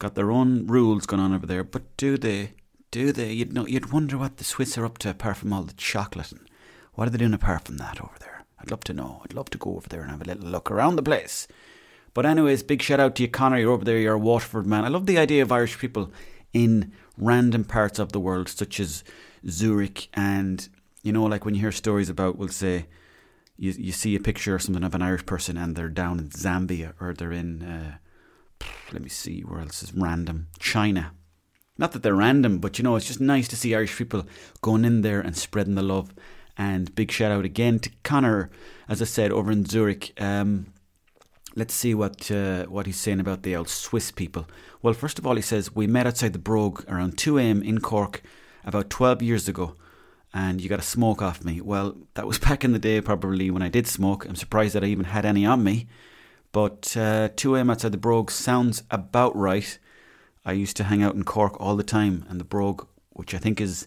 got 0.00 0.16
their 0.16 0.32
own 0.32 0.66
rules 0.66 1.06
going 1.06 1.22
on 1.22 1.32
over 1.32 1.46
there. 1.46 1.62
But 1.62 1.96
do 1.96 2.18
they? 2.18 2.54
Do 2.90 3.12
they? 3.12 3.32
You'd 3.32 3.52
know. 3.52 3.66
You'd 3.66 3.92
wonder 3.92 4.18
what 4.18 4.38
the 4.38 4.44
Swiss 4.44 4.76
are 4.76 4.84
up 4.84 4.98
to 4.98 5.10
apart 5.10 5.36
from 5.36 5.52
all 5.52 5.62
the 5.62 5.74
chocolate 5.74 6.32
and 6.32 6.48
what 6.94 7.06
are 7.06 7.10
they 7.10 7.18
doing 7.18 7.34
apart 7.34 7.66
from 7.66 7.76
that 7.76 8.00
over 8.00 8.18
there? 8.18 8.44
I'd 8.58 8.70
love 8.70 8.84
to 8.84 8.92
know. 8.92 9.22
I'd 9.24 9.32
love 9.32 9.48
to 9.50 9.58
go 9.58 9.76
over 9.76 9.88
there 9.88 10.02
and 10.02 10.10
have 10.10 10.22
a 10.22 10.24
little 10.24 10.48
look 10.48 10.70
around 10.70 10.96
the 10.96 11.02
place. 11.02 11.46
But 12.14 12.26
anyways, 12.26 12.62
big 12.62 12.82
shout 12.82 13.00
out 13.00 13.14
to 13.16 13.22
you, 13.22 13.28
Connor. 13.28 13.58
You're 13.58 13.72
over 13.72 13.84
there. 13.84 13.98
You're 13.98 14.14
a 14.14 14.18
Waterford 14.18 14.66
man. 14.66 14.84
I 14.84 14.88
love 14.88 15.06
the 15.06 15.18
idea 15.18 15.42
of 15.42 15.52
Irish 15.52 15.78
people 15.78 16.12
in 16.52 16.92
random 17.16 17.64
parts 17.64 17.98
of 17.98 18.12
the 18.12 18.20
world, 18.20 18.48
such 18.48 18.78
as 18.80 19.04
Zurich, 19.48 20.08
and 20.14 20.68
you 21.02 21.12
know, 21.12 21.24
like 21.24 21.44
when 21.44 21.54
you 21.54 21.60
hear 21.60 21.72
stories 21.72 22.08
about, 22.08 22.36
we'll 22.36 22.48
say, 22.48 22.86
you 23.56 23.72
you 23.72 23.92
see 23.92 24.14
a 24.14 24.20
picture 24.20 24.54
or 24.54 24.58
something 24.58 24.84
of 24.84 24.94
an 24.94 25.02
Irish 25.02 25.26
person, 25.26 25.56
and 25.56 25.74
they're 25.74 25.88
down 25.88 26.18
in 26.18 26.28
Zambia 26.28 26.94
or 27.00 27.12
they're 27.14 27.32
in, 27.32 27.62
uh, 27.62 27.96
let 28.92 29.02
me 29.02 29.08
see, 29.08 29.40
where 29.40 29.60
else 29.60 29.82
is 29.82 29.94
random? 29.94 30.48
China. 30.58 31.12
Not 31.78 31.92
that 31.92 32.02
they're 32.02 32.14
random, 32.14 32.58
but 32.58 32.78
you 32.78 32.84
know, 32.84 32.96
it's 32.96 33.06
just 33.06 33.20
nice 33.20 33.48
to 33.48 33.56
see 33.56 33.74
Irish 33.74 33.96
people 33.96 34.26
going 34.60 34.84
in 34.84 35.00
there 35.00 35.20
and 35.20 35.36
spreading 35.36 35.74
the 35.74 35.82
love. 35.82 36.14
And 36.56 36.94
big 36.94 37.10
shout 37.10 37.32
out 37.32 37.46
again 37.46 37.78
to 37.80 37.90
Connor, 38.02 38.50
as 38.88 39.00
I 39.00 39.06
said, 39.06 39.32
over 39.32 39.50
in 39.50 39.64
Zurich. 39.64 40.12
Um, 40.20 40.66
let's 41.54 41.74
see 41.74 41.94
what 41.94 42.30
uh, 42.30 42.64
what 42.64 42.86
he's 42.86 42.98
saying 42.98 43.20
about 43.20 43.42
the 43.42 43.56
old 43.56 43.68
Swiss 43.68 44.10
people. 44.10 44.46
Well, 44.80 44.94
first 44.94 45.18
of 45.18 45.26
all, 45.26 45.36
he 45.36 45.42
says 45.42 45.74
we 45.74 45.86
met 45.86 46.06
outside 46.06 46.32
the 46.32 46.38
Brogue 46.38 46.84
around 46.88 47.18
two 47.18 47.38
a.m. 47.38 47.62
in 47.62 47.80
Cork 47.80 48.22
about 48.64 48.90
twelve 48.90 49.22
years 49.22 49.48
ago, 49.48 49.74
and 50.32 50.60
you 50.60 50.68
got 50.68 50.78
a 50.78 50.82
smoke 50.82 51.22
off 51.22 51.44
me. 51.44 51.60
Well, 51.60 51.96
that 52.14 52.26
was 52.26 52.38
back 52.48 52.64
in 52.64 52.72
the 52.72 52.78
day, 52.78 53.00
probably 53.00 53.50
when 53.50 53.62
I 53.62 53.68
did 53.68 53.86
smoke. 53.86 54.24
I'm 54.24 54.36
surprised 54.36 54.74
that 54.74 54.84
I 54.84 54.88
even 54.88 55.06
had 55.06 55.24
any 55.24 55.46
on 55.46 55.62
me. 55.62 55.86
But 56.52 56.94
uh, 56.98 57.30
2 57.34 57.56
a.m. 57.56 57.70
outside 57.70 57.92
the 57.92 57.98
Brogue 57.98 58.30
sounds 58.30 58.82
about 58.90 59.34
right. 59.34 59.78
I 60.44 60.52
used 60.52 60.76
to 60.76 60.84
hang 60.84 61.02
out 61.02 61.14
in 61.14 61.24
Cork 61.24 61.58
all 61.58 61.76
the 61.76 61.82
time, 61.82 62.26
and 62.28 62.38
the 62.38 62.44
Brogue, 62.44 62.86
which 63.10 63.32
I 63.32 63.38
think 63.38 63.58
is, 63.58 63.86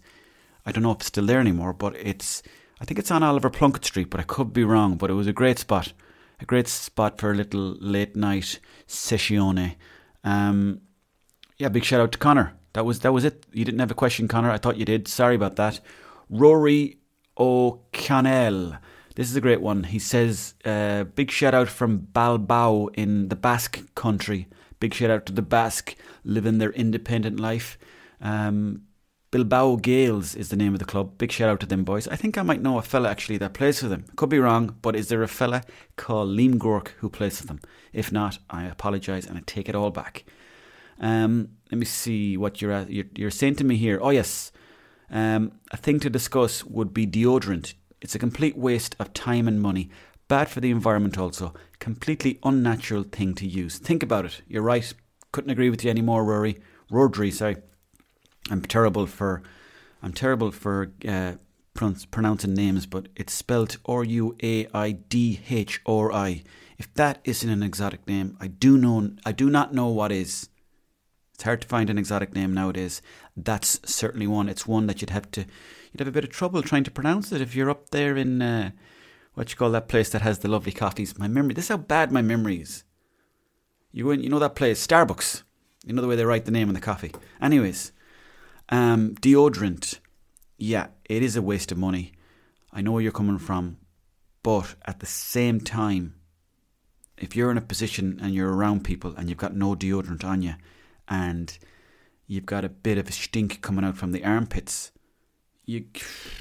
I 0.65 0.71
don't 0.71 0.81
know 0.81 0.91
if 0.91 0.97
it's 0.97 1.05
still 1.05 1.27
there 1.27 1.39
anymore, 1.39 1.73
but 1.73 1.95
it's, 1.95 2.41
I 2.81 2.85
think 2.85 2.97
it's 2.97 3.11
on 3.11 3.21
Oliver 3.21 3.51
Plunkett 3.51 3.85
Street, 3.85 4.09
but 4.09 4.19
I 4.19 4.23
could 4.23 4.51
be 4.51 4.63
wrong. 4.63 4.95
But 4.97 5.11
it 5.11 5.13
was 5.13 5.27
a 5.27 5.33
great 5.33 5.59
spot 5.59 5.93
a 6.39 6.45
great 6.45 6.67
spot 6.67 7.19
for 7.19 7.31
a 7.31 7.35
little 7.35 7.75
late 7.79 8.15
night 8.15 8.59
sessione. 8.87 9.75
Um, 10.23 10.81
yeah, 11.57 11.69
big 11.69 11.83
shout 11.83 12.01
out 12.01 12.11
to 12.13 12.17
Connor. 12.17 12.53
That 12.73 12.85
was 12.85 12.99
that 12.99 13.13
was 13.13 13.23
it. 13.23 13.45
You 13.53 13.63
didn't 13.63 13.79
have 13.79 13.91
a 13.91 13.95
question, 13.95 14.27
Connor. 14.27 14.51
I 14.51 14.57
thought 14.57 14.77
you 14.77 14.85
did. 14.85 15.07
Sorry 15.07 15.35
about 15.35 15.55
that. 15.55 15.79
Rory 16.29 16.99
O'Connell. 17.37 18.77
This 19.15 19.29
is 19.29 19.35
a 19.37 19.41
great 19.41 19.61
one. 19.61 19.83
He 19.83 19.99
says, 19.99 20.55
uh, 20.65 21.05
big 21.05 21.31
shout 21.31 21.53
out 21.53 21.69
from 21.69 21.99
Bilbao 21.99 22.87
in 22.87 23.29
the 23.29 23.35
Basque 23.37 23.81
country. 23.95 24.49
Big 24.81 24.93
shout 24.93 25.09
out 25.09 25.25
to 25.27 25.33
the 25.33 25.41
Basque 25.41 25.95
living 26.25 26.57
their 26.57 26.71
independent 26.71 27.39
life. 27.39 27.77
Um, 28.19 28.81
Bilbao 29.35 29.75
Gaels 29.75 30.33
is 30.33 30.47
the 30.47 30.55
name 30.55 30.71
of 30.71 30.79
the 30.79 30.85
club. 30.85 31.17
Big 31.17 31.29
shout 31.29 31.49
out 31.49 31.59
to 31.59 31.65
them 31.65 31.83
boys. 31.83 32.07
I 32.07 32.15
think 32.15 32.37
I 32.37 32.41
might 32.41 32.61
know 32.61 32.77
a 32.77 32.81
fella 32.81 33.09
actually 33.09 33.37
that 33.39 33.53
plays 33.53 33.81
for 33.81 33.89
them. 33.89 34.05
Could 34.15 34.29
be 34.29 34.39
wrong, 34.39 34.77
but 34.81 34.95
is 34.95 35.09
there 35.09 35.23
a 35.23 35.27
fella 35.27 35.63
called 35.97 36.29
Liam 36.29 36.55
Gork 36.55 36.91
who 36.99 37.09
plays 37.09 37.41
for 37.41 37.45
them? 37.45 37.59
If 37.91 38.13
not, 38.13 38.37
I 38.49 38.63
apologise 38.63 39.25
and 39.25 39.37
I 39.37 39.41
take 39.45 39.67
it 39.67 39.75
all 39.75 39.89
back. 39.89 40.23
Um, 41.01 41.49
let 41.69 41.79
me 41.79 41.85
see 41.85 42.37
what 42.37 42.61
you're, 42.61 42.83
you're, 42.83 43.07
you're 43.13 43.29
saying 43.29 43.55
to 43.55 43.65
me 43.65 43.75
here. 43.75 43.99
Oh 44.01 44.11
yes, 44.11 44.53
um, 45.11 45.59
a 45.69 45.75
thing 45.75 45.99
to 45.99 46.09
discuss 46.09 46.63
would 46.63 46.93
be 46.93 47.05
deodorant. 47.05 47.73
It's 47.99 48.15
a 48.15 48.19
complete 48.19 48.57
waste 48.57 48.95
of 49.01 49.11
time 49.11 49.49
and 49.49 49.61
money. 49.61 49.89
Bad 50.29 50.47
for 50.47 50.61
the 50.61 50.71
environment 50.71 51.17
also. 51.17 51.53
Completely 51.79 52.39
unnatural 52.43 53.03
thing 53.03 53.35
to 53.35 53.45
use. 53.45 53.79
Think 53.79 54.01
about 54.01 54.23
it. 54.23 54.43
You're 54.47 54.61
right. 54.61 54.93
Couldn't 55.33 55.51
agree 55.51 55.69
with 55.69 55.83
you 55.83 55.89
anymore, 55.89 56.23
Rory. 56.23 56.57
Rodri, 56.89 57.33
sorry. 57.33 57.57
I'm 58.49 58.61
terrible 58.61 59.07
for 59.07 59.41
I'm 60.03 60.13
terrible 60.13 60.51
for 60.51 60.91
uh, 61.07 61.33
pronouncing 61.73 62.53
names, 62.53 62.85
but 62.85 63.07
it's 63.15 63.33
spelled 63.33 63.77
R 63.85 64.03
U 64.03 64.35
A 64.43 64.67
I 64.73 64.91
D 64.91 65.41
H 65.49 65.81
R 65.85 66.11
I. 66.11 66.43
If 66.77 66.93
that 66.95 67.19
isn't 67.23 67.49
an 67.49 67.63
exotic 67.63 68.07
name, 68.07 68.37
I 68.39 68.47
do 68.47 68.77
know 68.77 69.11
I 69.25 69.31
do 69.31 69.49
not 69.49 69.73
know 69.73 69.87
what 69.87 70.11
is. 70.11 70.49
It's 71.33 71.43
hard 71.43 71.61
to 71.61 71.67
find 71.67 71.89
an 71.89 71.97
exotic 71.97 72.33
name 72.33 72.53
nowadays. 72.53 73.01
That's 73.35 73.79
certainly 73.83 74.27
one. 74.27 74.47
It's 74.47 74.65
one 74.65 74.87
that 74.87 75.01
you'd 75.01 75.09
have 75.09 75.29
to 75.31 75.41
you'd 75.41 75.99
have 75.99 76.07
a 76.07 76.11
bit 76.11 76.23
of 76.23 76.29
trouble 76.29 76.61
trying 76.61 76.83
to 76.85 76.91
pronounce 76.91 77.31
it 77.31 77.41
if 77.41 77.55
you're 77.55 77.69
up 77.69 77.89
there 77.89 78.15
in 78.15 78.41
uh, 78.41 78.71
what 79.33 79.49
you 79.49 79.57
call 79.57 79.71
that 79.71 79.89
place 79.89 80.09
that 80.09 80.21
has 80.21 80.39
the 80.39 80.47
lovely 80.47 80.71
coffees. 80.71 81.17
My 81.17 81.27
memory. 81.27 81.53
This 81.53 81.65
is 81.65 81.69
how 81.69 81.77
bad 81.77 82.11
my 82.11 82.21
memory 82.21 82.61
is. 82.61 82.83
You 83.91 84.11
you 84.11 84.29
know 84.29 84.39
that 84.39 84.55
place, 84.55 84.85
Starbucks. 84.85 85.43
You 85.85 85.93
know 85.93 86.01
the 86.01 86.07
way 86.07 86.15
they 86.15 86.25
write 86.25 86.45
the 86.45 86.51
name 86.51 86.67
on 86.67 86.73
the 86.73 86.81
coffee. 86.81 87.11
Anyways, 87.41 87.91
um, 88.69 89.15
deodorant, 89.15 89.99
yeah, 90.57 90.87
it 91.05 91.21
is 91.21 91.35
a 91.35 91.41
waste 91.41 91.71
of 91.71 91.77
money. 91.77 92.13
I 92.71 92.81
know 92.81 92.91
where 92.91 93.01
you're 93.01 93.11
coming 93.11 93.37
from, 93.37 93.77
but 94.43 94.75
at 94.85 94.99
the 94.99 95.05
same 95.05 95.59
time, 95.59 96.15
if 97.17 97.35
you're 97.35 97.51
in 97.51 97.57
a 97.57 97.61
position 97.61 98.19
and 98.21 98.33
you're 98.33 98.53
around 98.53 98.83
people 98.83 99.13
and 99.15 99.29
you've 99.29 99.37
got 99.37 99.55
no 99.55 99.75
deodorant 99.75 100.23
on 100.23 100.41
you, 100.41 100.55
and 101.07 101.57
you've 102.27 102.45
got 102.45 102.65
a 102.65 102.69
bit 102.69 102.97
of 102.97 103.07
a 103.07 103.11
stink 103.11 103.61
coming 103.61 103.85
out 103.85 103.97
from 103.97 104.11
the 104.11 104.23
armpits, 104.23 104.91
you, 105.65 105.85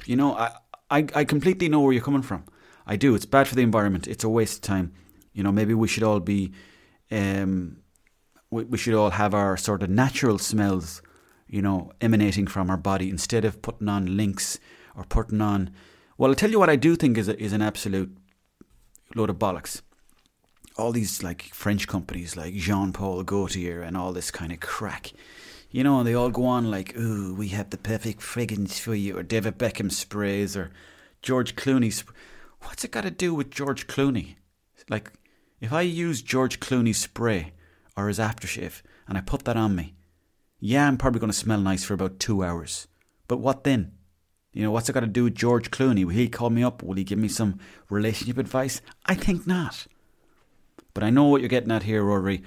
you 0.05 0.15
know, 0.15 0.35
I, 0.35 0.51
I, 0.89 1.07
I 1.15 1.23
completely 1.23 1.69
know 1.69 1.79
where 1.81 1.93
you're 1.93 2.03
coming 2.03 2.21
from. 2.21 2.43
I 2.85 2.95
do. 2.95 3.15
It's 3.15 3.25
bad 3.25 3.47
for 3.47 3.55
the 3.55 3.61
environment. 3.61 4.07
It's 4.07 4.23
a 4.23 4.29
waste 4.29 4.57
of 4.57 4.61
time. 4.61 4.93
You 5.33 5.43
know, 5.43 5.51
maybe 5.51 5.73
we 5.73 5.87
should 5.87 6.03
all 6.03 6.19
be, 6.19 6.53
um, 7.11 7.77
we, 8.51 8.63
we 8.65 8.77
should 8.77 8.93
all 8.93 9.11
have 9.11 9.33
our 9.33 9.57
sort 9.57 9.83
of 9.83 9.89
natural 9.89 10.37
smells 10.37 11.01
you 11.55 11.61
know, 11.61 11.89
emanating 12.01 12.47
from 12.47 12.69
our 12.69 12.75
body 12.75 13.09
instead 13.09 13.45
of 13.45 13.61
putting 13.61 13.87
on 13.87 14.17
Lynx 14.17 14.59
or 14.93 15.05
putting 15.05 15.39
on. 15.39 15.69
Well, 16.17 16.29
I'll 16.29 16.35
tell 16.35 16.51
you 16.51 16.59
what 16.59 16.69
I 16.69 16.75
do 16.75 16.97
think 16.97 17.17
is, 17.17 17.29
a, 17.29 17.41
is 17.41 17.53
an 17.53 17.61
absolute 17.61 18.17
load 19.15 19.29
of 19.29 19.39
bollocks. 19.39 19.81
All 20.77 20.91
these 20.91 21.23
like 21.23 21.43
French 21.43 21.87
companies 21.87 22.35
like 22.35 22.55
Jean 22.55 22.91
Paul 22.91 23.23
Gaultier 23.23 23.81
and 23.81 23.95
all 23.95 24.11
this 24.11 24.31
kind 24.31 24.51
of 24.51 24.59
crack. 24.59 25.13
You 25.71 25.85
know, 25.85 26.03
they 26.03 26.13
all 26.13 26.29
go 26.29 26.43
on 26.43 26.69
like, 26.69 26.93
ooh, 26.97 27.33
we 27.33 27.47
have 27.49 27.69
the 27.69 27.77
perfect 27.77 28.21
fragrance 28.21 28.77
for 28.77 28.93
you, 28.93 29.17
or 29.17 29.23
David 29.23 29.57
Beckham 29.57 29.89
sprays, 29.89 30.57
or 30.57 30.71
George 31.21 31.55
Clooney. 31.55 31.91
Sp- 31.95 32.11
What's 32.63 32.83
it 32.83 32.91
got 32.91 33.01
to 33.05 33.11
do 33.11 33.33
with 33.33 33.49
George 33.49 33.87
Clooney? 33.87 34.35
Like, 34.89 35.13
if 35.61 35.71
I 35.71 35.81
use 35.81 36.21
George 36.21 36.59
Clooney 36.59 36.93
spray 36.93 37.53
or 37.95 38.09
his 38.09 38.19
aftershave 38.19 38.81
and 39.07 39.17
I 39.17 39.21
put 39.21 39.45
that 39.45 39.55
on 39.55 39.73
me, 39.73 39.95
Yeah, 40.59 40.87
I'm 40.87 40.97
probably 40.97 41.19
going 41.19 41.31
to 41.31 41.37
smell 41.37 41.59
nice 41.59 41.83
for 41.83 41.93
about 41.93 42.19
two 42.19 42.43
hours. 42.43 42.87
But 43.27 43.37
what 43.37 43.63
then? 43.63 43.93
You 44.53 44.63
know, 44.63 44.71
what's 44.71 44.87
it 44.87 44.93
got 44.93 45.01
to 45.01 45.07
do 45.07 45.25
with 45.25 45.35
George 45.35 45.69
Clooney? 45.69 46.05
Will 46.05 46.13
he 46.13 46.29
call 46.29 46.49
me 46.49 46.63
up? 46.63 46.81
Will 46.81 46.95
he 46.95 47.03
give 47.03 47.19
me 47.19 47.27
some 47.27 47.59
relationship 47.89 48.37
advice? 48.37 48.81
I 49.05 49.13
think 49.15 49.45
not. 49.45 49.85
But 50.93 51.03
I 51.03 51.09
know 51.09 51.25
what 51.25 51.41
you're 51.41 51.49
getting 51.49 51.71
at 51.71 51.83
here, 51.83 52.03
Rory. 52.03 52.41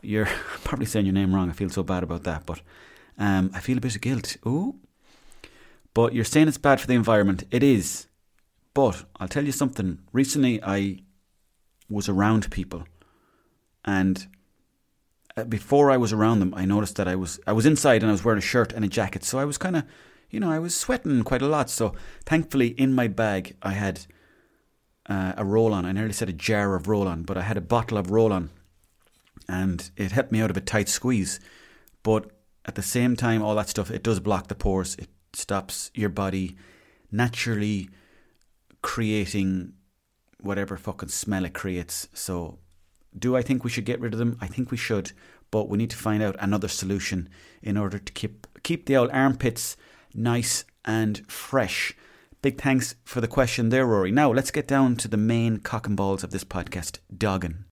You're 0.00 0.26
probably 0.64 0.86
saying 0.86 1.06
your 1.06 1.12
name 1.12 1.34
wrong. 1.34 1.50
I 1.50 1.52
feel 1.52 1.68
so 1.68 1.82
bad 1.82 2.04
about 2.04 2.22
that. 2.22 2.46
But 2.46 2.62
um, 3.18 3.50
I 3.52 3.60
feel 3.60 3.78
a 3.78 3.80
bit 3.80 3.96
of 3.96 4.00
guilt. 4.00 4.36
Ooh. 4.46 4.76
But 5.92 6.14
you're 6.14 6.24
saying 6.24 6.46
it's 6.46 6.56
bad 6.56 6.80
for 6.80 6.86
the 6.86 6.94
environment. 6.94 7.44
It 7.50 7.64
is. 7.64 8.06
But 8.72 9.04
I'll 9.16 9.28
tell 9.28 9.44
you 9.44 9.52
something. 9.52 9.98
Recently, 10.12 10.62
I 10.62 11.00
was 11.88 12.08
around 12.08 12.50
people, 12.50 12.84
and 13.84 14.28
uh, 15.36 15.44
before 15.44 15.90
I 15.90 15.96
was 15.96 16.12
around 16.12 16.40
them, 16.40 16.54
I 16.54 16.64
noticed 16.64 16.96
that 16.96 17.08
I 17.08 17.16
was 17.16 17.40
I 17.46 17.52
was 17.52 17.66
inside 17.66 18.02
and 18.02 18.10
I 18.10 18.12
was 18.12 18.24
wearing 18.24 18.38
a 18.38 18.42
shirt 18.42 18.72
and 18.72 18.84
a 18.84 18.88
jacket, 18.88 19.24
so 19.24 19.38
I 19.38 19.44
was 19.44 19.58
kind 19.58 19.76
of 19.76 19.84
you 20.30 20.38
know, 20.38 20.50
I 20.50 20.58
was 20.58 20.74
sweating 20.74 21.22
quite 21.24 21.42
a 21.42 21.48
lot. 21.48 21.68
So 21.68 21.92
thankfully, 22.24 22.68
in 22.68 22.94
my 22.94 23.08
bag, 23.08 23.56
I 23.62 23.72
had 23.72 24.06
uh, 25.06 25.34
a 25.36 25.44
roll 25.44 25.74
on. 25.74 25.84
I 25.84 25.92
nearly 25.92 26.12
said 26.12 26.28
a 26.28 26.32
jar 26.32 26.74
of 26.76 26.86
roll 26.86 27.08
on, 27.08 27.24
but 27.24 27.36
I 27.36 27.42
had 27.42 27.56
a 27.56 27.62
bottle 27.62 27.98
of 27.98 28.10
roll 28.10 28.32
on. 28.32 28.50
And 29.48 29.90
it 29.96 30.12
helped 30.12 30.30
me 30.30 30.40
out 30.40 30.50
of 30.50 30.56
a 30.56 30.60
tight 30.60 30.88
squeeze. 30.88 31.40
But 32.02 32.30
at 32.64 32.76
the 32.76 32.82
same 32.82 33.16
time, 33.16 33.42
all 33.42 33.56
that 33.56 33.68
stuff, 33.68 33.90
it 33.90 34.04
does 34.04 34.20
block 34.20 34.46
the 34.46 34.54
pores. 34.54 34.94
It 34.96 35.08
stops 35.32 35.90
your 35.94 36.08
body 36.08 36.56
naturally 37.10 37.90
creating 38.82 39.72
whatever 40.38 40.76
fucking 40.76 41.08
smell 41.08 41.44
it 41.44 41.54
creates. 41.54 42.08
So, 42.14 42.58
do 43.18 43.36
I 43.36 43.42
think 43.42 43.64
we 43.64 43.70
should 43.70 43.84
get 43.84 44.00
rid 44.00 44.12
of 44.12 44.18
them? 44.18 44.36
I 44.40 44.46
think 44.46 44.70
we 44.70 44.76
should, 44.76 45.12
but 45.50 45.68
we 45.68 45.78
need 45.78 45.90
to 45.90 45.96
find 45.96 46.22
out 46.22 46.36
another 46.38 46.68
solution 46.68 47.28
in 47.62 47.76
order 47.76 47.98
to 47.98 48.12
keep 48.12 48.46
keep 48.62 48.86
the 48.86 48.96
old 48.96 49.10
armpits 49.10 49.76
nice 50.14 50.64
and 50.84 51.30
fresh. 51.30 51.94
Big 52.42 52.60
thanks 52.60 52.94
for 53.04 53.20
the 53.20 53.28
question 53.28 53.68
there, 53.68 53.86
Rory. 53.86 54.10
Now, 54.10 54.32
let's 54.32 54.50
get 54.50 54.66
down 54.66 54.96
to 54.96 55.08
the 55.08 55.16
main 55.16 55.58
cock 55.58 55.86
and 55.86 55.96
balls 55.96 56.24
of 56.24 56.30
this 56.30 56.44
podcast 56.44 56.98
dogging. 57.14 57.64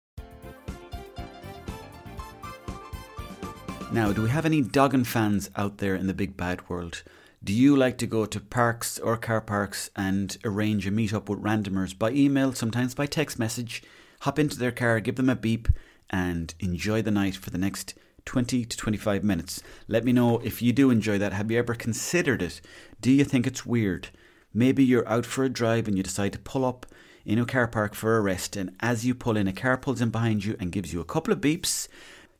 Now, 3.90 4.12
do 4.12 4.22
we 4.22 4.28
have 4.28 4.44
any 4.44 4.60
dogging 4.60 5.04
fans 5.04 5.48
out 5.56 5.78
there 5.78 5.94
in 5.94 6.06
the 6.06 6.12
big 6.12 6.36
bad 6.36 6.68
world? 6.68 7.02
Do 7.42 7.54
you 7.54 7.74
like 7.74 7.96
to 7.98 8.06
go 8.06 8.26
to 8.26 8.40
parks 8.40 8.98
or 8.98 9.16
car 9.16 9.40
parks 9.40 9.90
and 9.96 10.36
arrange 10.44 10.86
a 10.86 10.90
meet 10.90 11.14
up 11.14 11.30
with 11.30 11.42
randomers 11.42 11.98
by 11.98 12.10
email, 12.10 12.52
sometimes 12.52 12.94
by 12.94 13.06
text 13.06 13.38
message? 13.38 13.82
Hop 14.20 14.38
into 14.38 14.58
their 14.58 14.72
car, 14.72 15.00
give 15.00 15.16
them 15.16 15.28
a 15.28 15.36
beep, 15.36 15.68
and 16.10 16.54
enjoy 16.60 17.02
the 17.02 17.10
night 17.10 17.36
for 17.36 17.50
the 17.50 17.58
next 17.58 17.94
20 18.24 18.64
to 18.64 18.76
25 18.76 19.24
minutes. 19.24 19.62
Let 19.86 20.04
me 20.04 20.12
know 20.12 20.38
if 20.38 20.60
you 20.60 20.72
do 20.72 20.90
enjoy 20.90 21.18
that. 21.18 21.32
Have 21.32 21.50
you 21.50 21.58
ever 21.58 21.74
considered 21.74 22.42
it? 22.42 22.60
Do 23.00 23.10
you 23.10 23.24
think 23.24 23.46
it's 23.46 23.64
weird? 23.64 24.08
Maybe 24.52 24.84
you're 24.84 25.08
out 25.08 25.24
for 25.24 25.44
a 25.44 25.48
drive 25.48 25.88
and 25.88 25.96
you 25.96 26.02
decide 26.02 26.32
to 26.32 26.38
pull 26.38 26.64
up 26.64 26.86
in 27.24 27.38
a 27.38 27.44
car 27.46 27.68
park 27.68 27.94
for 27.94 28.16
a 28.16 28.20
rest, 28.20 28.56
and 28.56 28.74
as 28.80 29.04
you 29.04 29.14
pull 29.14 29.36
in, 29.36 29.46
a 29.46 29.52
car 29.52 29.76
pulls 29.76 30.00
in 30.00 30.10
behind 30.10 30.44
you 30.44 30.56
and 30.58 30.72
gives 30.72 30.92
you 30.92 31.00
a 31.00 31.04
couple 31.04 31.32
of 31.32 31.40
beeps. 31.40 31.86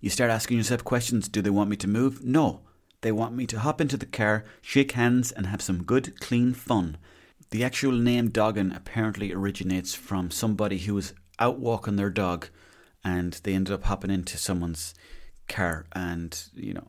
You 0.00 0.10
start 0.10 0.30
asking 0.30 0.56
yourself 0.56 0.82
questions 0.82 1.28
Do 1.28 1.42
they 1.42 1.50
want 1.50 1.70
me 1.70 1.76
to 1.76 1.88
move? 1.88 2.24
No. 2.24 2.60
They 3.02 3.12
want 3.12 3.34
me 3.34 3.46
to 3.46 3.60
hop 3.60 3.80
into 3.80 3.96
the 3.96 4.06
car, 4.06 4.44
shake 4.60 4.92
hands, 4.92 5.30
and 5.30 5.46
have 5.46 5.62
some 5.62 5.84
good, 5.84 6.18
clean 6.20 6.54
fun. 6.54 6.96
The 7.50 7.62
actual 7.62 7.92
name 7.92 8.30
Doggin 8.30 8.72
apparently 8.72 9.32
originates 9.32 9.94
from 9.94 10.30
somebody 10.30 10.78
who 10.78 10.94
was 10.94 11.14
out 11.38 11.58
walking 11.58 11.96
their 11.96 12.10
dog 12.10 12.48
and 13.04 13.34
they 13.44 13.54
ended 13.54 13.74
up 13.74 13.84
hopping 13.84 14.10
into 14.10 14.36
someone's 14.36 14.94
car 15.48 15.86
and 15.92 16.44
you 16.54 16.74
know 16.74 16.88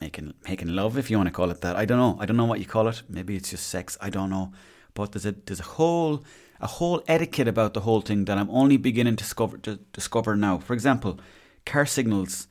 making 0.00 0.34
making 0.44 0.68
love 0.68 0.96
if 0.96 1.10
you 1.10 1.16
want 1.16 1.28
to 1.28 1.32
call 1.32 1.50
it 1.50 1.60
that. 1.60 1.76
I 1.76 1.84
don't 1.84 1.98
know. 1.98 2.16
I 2.20 2.26
don't 2.26 2.36
know 2.36 2.44
what 2.44 2.60
you 2.60 2.66
call 2.66 2.88
it. 2.88 3.02
Maybe 3.08 3.36
it's 3.36 3.50
just 3.50 3.68
sex. 3.68 3.98
I 4.00 4.10
don't 4.10 4.30
know. 4.30 4.52
But 4.94 5.12
there's 5.12 5.26
a 5.26 5.32
there's 5.32 5.60
a 5.60 5.64
whole 5.64 6.24
a 6.60 6.66
whole 6.66 7.02
etiquette 7.06 7.48
about 7.48 7.74
the 7.74 7.80
whole 7.80 8.00
thing 8.00 8.24
that 8.24 8.38
I'm 8.38 8.50
only 8.50 8.76
beginning 8.76 9.16
to 9.16 9.24
discover 9.24 9.58
to 9.58 9.76
discover 9.92 10.36
now. 10.36 10.58
For 10.58 10.72
example, 10.72 11.20
car 11.66 11.86
signals, 11.86 12.48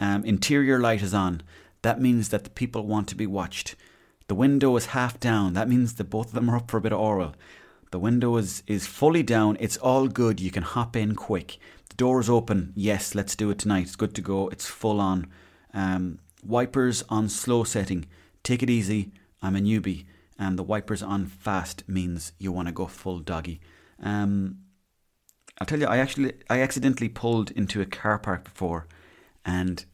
um, 0.00 0.24
interior 0.24 0.80
light 0.80 1.02
is 1.02 1.14
on. 1.14 1.42
That 1.82 2.00
means 2.00 2.30
that 2.30 2.44
the 2.44 2.50
people 2.50 2.86
want 2.86 3.08
to 3.08 3.14
be 3.14 3.26
watched. 3.26 3.76
The 4.28 4.34
window 4.34 4.74
is 4.76 4.86
half 4.86 5.20
down. 5.20 5.52
That 5.52 5.68
means 5.68 5.94
that 5.94 6.10
both 6.10 6.28
of 6.28 6.32
them 6.32 6.50
are 6.50 6.56
up 6.56 6.70
for 6.70 6.78
a 6.78 6.80
bit 6.80 6.92
of 6.92 6.98
oral. 6.98 7.34
The 7.96 8.00
window 8.00 8.36
is, 8.36 8.62
is 8.66 8.86
fully 8.86 9.22
down. 9.22 9.56
It's 9.58 9.78
all 9.78 10.06
good. 10.06 10.38
You 10.38 10.50
can 10.50 10.64
hop 10.64 10.96
in 10.96 11.14
quick. 11.14 11.56
The 11.88 11.96
door 11.96 12.20
is 12.20 12.28
open. 12.28 12.74
Yes, 12.76 13.14
let's 13.14 13.34
do 13.34 13.48
it 13.48 13.58
tonight. 13.58 13.84
It's 13.84 13.96
good 13.96 14.14
to 14.16 14.20
go. 14.20 14.48
It's 14.48 14.66
full 14.66 15.00
on. 15.00 15.28
Um, 15.72 16.18
wipers 16.44 17.04
on 17.08 17.30
slow 17.30 17.64
setting. 17.64 18.04
Take 18.42 18.62
it 18.62 18.68
easy. 18.68 19.12
I'm 19.40 19.56
a 19.56 19.60
newbie. 19.60 20.04
And 20.38 20.58
the 20.58 20.62
wipers 20.62 21.02
on 21.02 21.24
fast 21.24 21.88
means 21.88 22.32
you 22.38 22.52
want 22.52 22.68
to 22.68 22.72
go 22.72 22.86
full 22.86 23.20
doggy. 23.20 23.62
Um, 24.02 24.58
I'll 25.58 25.66
tell 25.66 25.80
you, 25.80 25.86
I 25.86 25.96
actually 25.96 26.34
I 26.50 26.60
accidentally 26.60 27.08
pulled 27.08 27.50
into 27.52 27.80
a 27.80 27.86
car 27.86 28.18
park 28.18 28.44
before, 28.44 28.88
and 29.42 29.86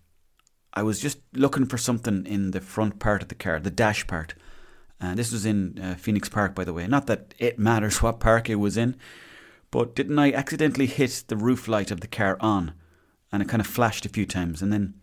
I 0.74 0.82
was 0.82 0.98
just 0.98 1.18
looking 1.34 1.66
for 1.66 1.78
something 1.78 2.26
in 2.26 2.50
the 2.50 2.60
front 2.60 2.98
part 2.98 3.22
of 3.22 3.28
the 3.28 3.36
car, 3.36 3.60
the 3.60 3.70
dash 3.70 4.08
part. 4.08 4.34
And 5.02 5.18
this 5.18 5.32
was 5.32 5.44
in 5.44 5.78
uh, 5.78 5.96
Phoenix 5.96 6.28
Park, 6.28 6.54
by 6.54 6.64
the 6.64 6.72
way. 6.72 6.86
Not 6.86 7.08
that 7.08 7.34
it 7.38 7.58
matters 7.58 8.00
what 8.02 8.20
park 8.20 8.48
it 8.48 8.54
was 8.56 8.76
in, 8.76 8.96
but 9.70 9.94
didn't 9.94 10.18
I 10.18 10.32
accidentally 10.32 10.86
hit 10.86 11.24
the 11.26 11.36
roof 11.36 11.66
light 11.66 11.90
of 11.90 12.00
the 12.00 12.06
car 12.06 12.36
on? 12.40 12.72
And 13.32 13.42
it 13.42 13.48
kind 13.48 13.60
of 13.60 13.66
flashed 13.66 14.06
a 14.06 14.10
few 14.10 14.26
times. 14.26 14.62
And 14.62 14.72
then 14.72 14.94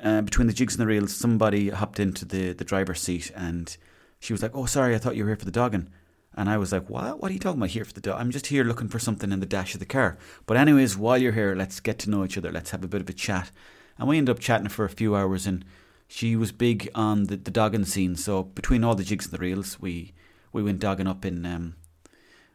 uh, 0.00 0.20
between 0.22 0.46
the 0.46 0.52
jigs 0.52 0.74
and 0.74 0.82
the 0.82 0.86
reels, 0.86 1.14
somebody 1.14 1.70
hopped 1.70 1.98
into 1.98 2.24
the, 2.24 2.52
the 2.52 2.64
driver's 2.64 3.00
seat 3.00 3.32
and 3.34 3.76
she 4.20 4.32
was 4.32 4.42
like, 4.42 4.52
Oh, 4.54 4.66
sorry, 4.66 4.94
I 4.94 4.98
thought 4.98 5.16
you 5.16 5.24
were 5.24 5.30
here 5.30 5.36
for 5.36 5.44
the 5.44 5.50
dogging. 5.50 5.88
And 6.34 6.48
I 6.48 6.58
was 6.58 6.70
like, 6.70 6.88
What? 6.88 7.20
What 7.20 7.30
are 7.30 7.34
you 7.34 7.40
talking 7.40 7.58
about 7.58 7.70
here 7.70 7.84
for 7.84 7.94
the 7.94 8.00
dog? 8.00 8.20
I'm 8.20 8.30
just 8.30 8.46
here 8.46 8.64
looking 8.64 8.88
for 8.88 8.98
something 8.98 9.32
in 9.32 9.40
the 9.40 9.46
dash 9.46 9.74
of 9.74 9.80
the 9.80 9.86
car. 9.86 10.18
But, 10.46 10.56
anyways, 10.56 10.96
while 10.96 11.18
you're 11.18 11.32
here, 11.32 11.56
let's 11.56 11.80
get 11.80 11.98
to 12.00 12.10
know 12.10 12.24
each 12.24 12.38
other. 12.38 12.52
Let's 12.52 12.70
have 12.70 12.84
a 12.84 12.88
bit 12.88 13.00
of 13.00 13.08
a 13.08 13.14
chat. 13.14 13.50
And 13.96 14.08
we 14.08 14.18
ended 14.18 14.36
up 14.36 14.40
chatting 14.40 14.68
for 14.68 14.84
a 14.84 14.90
few 14.90 15.16
hours 15.16 15.46
and 15.46 15.64
she 16.08 16.34
was 16.34 16.50
big 16.52 16.90
on 16.94 17.24
the, 17.24 17.36
the 17.36 17.50
dogging 17.50 17.84
scene. 17.84 18.16
So 18.16 18.42
between 18.42 18.82
all 18.82 18.94
the 18.94 19.04
jigs 19.04 19.26
and 19.26 19.34
the 19.34 19.38
reels, 19.38 19.78
we 19.78 20.14
we 20.52 20.62
went 20.62 20.80
dogging 20.80 21.06
up 21.06 21.24
in 21.24 21.46
um, 21.46 21.76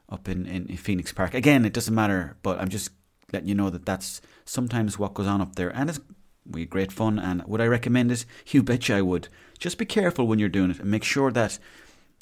up 0.10 0.28
in, 0.28 0.46
in, 0.46 0.68
in 0.68 0.78
Phoenix 0.78 1.14
Park. 1.14 1.34
Again, 1.34 1.64
it 1.64 1.74
doesn't 1.74 1.96
matter, 1.96 2.36
but 2.42 2.60
I'm 2.60 2.70
just 2.70 2.90
letting 3.32 3.48
you 3.48 3.56
know 3.56 3.70
that 3.70 3.86
that's 3.86 4.22
sometimes 4.44 5.00
what 5.00 5.14
goes 5.14 5.28
on 5.28 5.42
up 5.42 5.56
there, 5.56 5.70
and 5.70 5.90
it's 5.90 6.00
we 6.46 6.62
had 6.62 6.70
great 6.70 6.92
fun. 6.92 7.20
And 7.20 7.44
would 7.46 7.62
I 7.62 7.68
recommend 7.68 8.12
it? 8.12 8.26
You 8.48 8.64
betcha 8.64 8.96
I 8.96 9.02
would. 9.02 9.30
Just 9.60 9.78
be 9.78 9.86
careful 9.86 10.28
when 10.28 10.40
you're 10.40 10.50
doing 10.50 10.72
it, 10.72 10.80
and 10.80 10.92
make 10.92 11.04
sure 11.04 11.32
that 11.32 11.60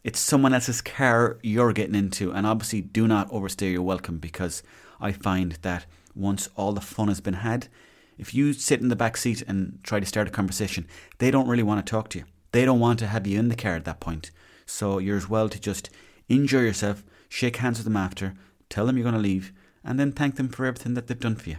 it's 0.03 0.19
someone 0.19 0.53
else's 0.53 0.81
car 0.81 1.37
you're 1.41 1.73
getting 1.73 1.95
into, 1.95 2.31
and 2.31 2.45
obviously 2.45 2.81
do 2.81 3.07
not 3.07 3.31
overstay 3.31 3.71
your 3.71 3.83
welcome 3.83 4.17
because 4.17 4.63
I 4.99 5.11
find 5.11 5.53
that 5.61 5.85
once 6.13 6.49
all 6.55 6.73
the 6.73 6.81
fun 6.81 7.07
has 7.07 7.21
been 7.21 7.35
had, 7.35 7.67
if 8.21 8.35
you 8.35 8.53
sit 8.53 8.79
in 8.79 8.89
the 8.89 8.95
back 8.95 9.17
seat 9.17 9.41
and 9.47 9.79
try 9.83 9.99
to 9.99 10.05
start 10.05 10.27
a 10.27 10.31
conversation, 10.31 10.87
they 11.17 11.31
don't 11.31 11.47
really 11.47 11.63
want 11.63 11.83
to 11.83 11.89
talk 11.89 12.07
to 12.09 12.19
you. 12.19 12.25
They 12.51 12.65
don't 12.65 12.79
want 12.79 12.99
to 12.99 13.07
have 13.07 13.25
you 13.25 13.39
in 13.39 13.49
the 13.49 13.55
car 13.55 13.73
at 13.73 13.85
that 13.85 13.99
point. 13.99 14.29
So 14.67 14.99
you're 14.99 15.17
as 15.17 15.27
well 15.27 15.49
to 15.49 15.59
just 15.59 15.89
enjoy 16.29 16.59
yourself, 16.59 17.03
shake 17.27 17.57
hands 17.57 17.79
with 17.79 17.85
them 17.85 17.97
after, 17.97 18.35
tell 18.69 18.85
them 18.85 18.95
you're 18.95 19.03
going 19.03 19.15
to 19.15 19.19
leave, 19.19 19.51
and 19.83 19.99
then 19.99 20.11
thank 20.11 20.35
them 20.35 20.49
for 20.49 20.67
everything 20.67 20.93
that 20.93 21.07
they've 21.07 21.19
done 21.19 21.35
for 21.35 21.49
you. 21.49 21.57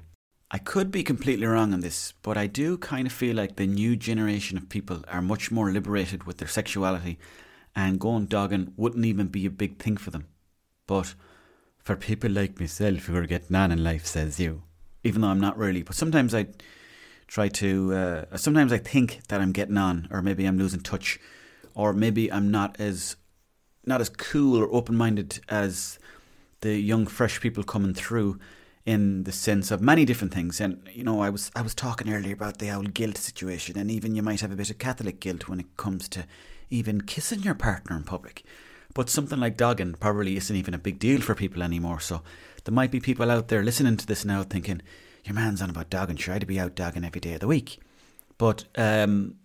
I 0.53 0.59
could 0.59 0.93
be 0.93 1.03
completely 1.03 1.47
wrong 1.47 1.73
on 1.73 1.81
this, 1.81 2.13
but 2.23 2.37
I 2.37 2.47
do 2.47 2.79
kind 2.79 3.09
of 3.09 3.13
feel 3.13 3.35
like 3.35 3.57
the 3.57 3.67
new 3.67 3.97
generation 3.97 4.57
of 4.57 4.69
people 4.69 5.03
are 5.09 5.23
much 5.23 5.51
more 5.51 5.73
liberated 5.73 6.25
with 6.25 6.39
their 6.39 6.47
sexuality, 6.49 7.19
and 7.75 7.99
going 7.99 8.27
dogging 8.27 8.73
wouldn't 8.77 9.05
even 9.05 9.27
be 9.27 9.47
a 9.47 9.51
big 9.51 9.79
thing 9.79 9.97
for 9.97 10.11
them. 10.11 10.29
But 10.87 11.15
for 11.79 11.97
people 11.97 12.31
like 12.31 12.61
myself 12.61 13.07
who 13.07 13.17
are 13.17 13.27
getting 13.27 13.57
on 13.57 13.73
in 13.73 13.83
life, 13.83 14.07
says 14.07 14.39
you, 14.39 14.63
even 15.05 15.23
though 15.23 15.29
I'm 15.29 15.41
not 15.41 15.59
really, 15.59 15.83
but 15.83 15.95
sometimes 15.97 16.35
I 16.35 16.47
try 17.27 17.49
to, 17.49 17.95
uh, 17.95 18.37
sometimes 18.37 18.73
I 18.73 18.79
think 18.79 19.21
that 19.29 19.41
I'm 19.41 19.53
getting 19.53 19.79
on, 19.79 20.09
or 20.11 20.23
maybe 20.23 20.45
I'm 20.45 20.59
losing 20.59 20.81
touch, 20.81 21.19
or 21.75 21.93
maybe 21.93 22.31
I'm 22.31 22.51
not 22.51 22.79
as 22.79 23.17
not 23.85 24.01
as 24.01 24.09
cool 24.09 24.57
or 24.61 24.73
open 24.73 24.97
minded 24.97 25.41
as 25.49 25.99
the 26.61 26.79
young 26.79 27.07
fresh 27.07 27.41
people 27.41 27.65
coming 27.65 27.95
through 27.95 28.39
in 28.85 29.25
the 29.25 29.33
sense 29.33 29.71
of 29.71 29.81
many 29.81 30.05
different 30.05 30.33
things. 30.33 30.61
And 30.61 30.89
you 30.93 31.05
know, 31.05 31.21
I 31.21 31.31
was 31.31 31.51
I 31.55 31.63
was 31.63 31.75
talking 31.75 32.13
earlier 32.13 32.35
about 32.35 32.59
the 32.59 32.71
old 32.71 32.95
guilt 32.95 33.19
situation, 33.19 33.79
and 33.79 33.91
even 33.91 34.15
you 34.15 34.23
might 34.23 34.41
have 34.41 34.53
a 34.53 34.57
bit 34.57 34.71
of 34.71 34.79
Catholic 34.79 35.21
guilt 35.21 35.49
when 35.49 35.61
it 35.61 35.77
comes 35.77 36.09
to 36.11 36.27
even 36.71 37.03
kissing 37.03 37.41
your 37.41 37.55
partner 37.55 37.97
in 37.97 38.05
public. 38.05 38.45
But 38.95 39.09
something 39.09 39.41
like 39.41 39.57
dogging 39.57 39.95
probably 39.95 40.37
isn't 40.37 40.57
even 40.57 40.75
a 40.75 40.79
big 40.79 40.99
deal 40.99 41.21
for 41.21 41.35
people 41.35 41.63
anymore. 41.63 42.01
So 42.01 42.23
there 42.65 42.75
might 42.75 42.91
be 42.91 43.01
people 43.01 43.31
out 43.31 43.49
there 43.49 43.63
listening 43.63 43.97
to 43.97 44.07
this 44.07 44.25
now 44.25 44.43
thinking, 44.43 44.83
"Your 45.25 45.35
man's 45.35 45.63
on 45.63 45.71
about 45.71 45.91
dogging. 45.91 46.17
Try 46.17 46.39
to 46.39 46.47
be 46.47 46.61
out 46.61 46.75
dogging 46.75 47.05
every 47.05 47.21
day 47.21 47.35
of 47.35 47.41
the 47.41 47.47
week." 47.47 47.81
But 48.39 48.65
um, 48.77 49.37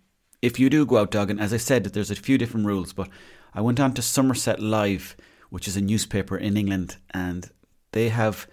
if 0.42 0.58
you 0.58 0.70
do 0.70 0.86
go 0.86 0.98
out 0.98 1.10
dogging, 1.10 1.38
as 1.38 1.52
I 1.52 1.58
said, 1.58 1.84
there's 1.84 2.10
a 2.10 2.16
few 2.16 2.38
different 2.38 2.66
rules. 2.66 2.92
But 2.92 3.08
I 3.54 3.60
went 3.60 3.80
on 3.80 3.94
to 3.94 4.02
Somerset 4.02 4.60
Live, 4.60 5.16
which 5.50 5.68
is 5.68 5.76
a 5.76 5.80
newspaper 5.80 6.36
in 6.36 6.56
England, 6.56 6.96
and 7.10 7.50
they 7.92 8.08
have 8.08 8.46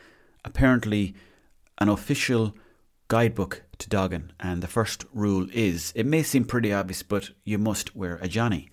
apparently 0.43 1.15
an 1.79 1.89
official 1.89 2.55
guidebook 3.07 3.63
to 3.77 3.89
dogging, 3.89 4.31
and 4.39 4.63
the 4.63 4.67
first 4.67 5.05
rule 5.13 5.47
is 5.53 5.91
it 5.95 6.05
may 6.05 6.23
seem 6.23 6.45
pretty 6.45 6.71
obvious, 6.73 7.03
but 7.03 7.31
you 7.43 7.57
must 7.57 7.95
wear 7.95 8.17
a 8.21 8.27
Johnny. 8.27 8.69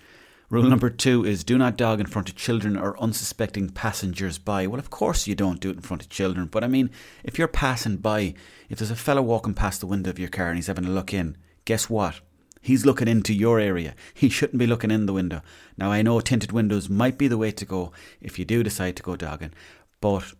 Rule 0.52 0.68
number 0.68 0.90
two 0.90 1.24
is 1.24 1.44
do 1.44 1.56
not 1.56 1.78
dog 1.78 1.98
in 1.98 2.04
front 2.04 2.28
of 2.28 2.36
children 2.36 2.76
or 2.76 3.00
unsuspecting 3.00 3.70
passengers 3.70 4.36
by. 4.36 4.66
Well, 4.66 4.78
of 4.78 4.90
course 4.90 5.26
you 5.26 5.34
don't 5.34 5.60
do 5.60 5.70
it 5.70 5.76
in 5.76 5.80
front 5.80 6.02
of 6.02 6.10
children, 6.10 6.46
but 6.46 6.62
I 6.62 6.68
mean, 6.68 6.90
if 7.24 7.38
you're 7.38 7.48
passing 7.48 7.96
by, 7.96 8.34
if 8.68 8.76
there's 8.76 8.90
a 8.90 8.94
fellow 8.94 9.22
walking 9.22 9.54
past 9.54 9.80
the 9.80 9.86
window 9.86 10.10
of 10.10 10.18
your 10.18 10.28
car 10.28 10.48
and 10.48 10.56
he's 10.56 10.66
having 10.66 10.84
a 10.84 10.90
look 10.90 11.14
in, 11.14 11.38
guess 11.64 11.88
what? 11.88 12.20
He's 12.60 12.84
looking 12.84 13.08
into 13.08 13.32
your 13.32 13.60
area. 13.60 13.94
He 14.12 14.28
shouldn't 14.28 14.58
be 14.58 14.66
looking 14.66 14.90
in 14.90 15.06
the 15.06 15.14
window. 15.14 15.40
Now, 15.78 15.90
I 15.90 16.02
know 16.02 16.20
tinted 16.20 16.52
windows 16.52 16.90
might 16.90 17.16
be 17.16 17.28
the 17.28 17.38
way 17.38 17.50
to 17.52 17.64
go 17.64 17.92
if 18.20 18.38
you 18.38 18.44
do 18.44 18.62
decide 18.62 18.96
to 18.96 19.02
go 19.02 19.16
dogging, 19.16 19.54
but 20.02 20.34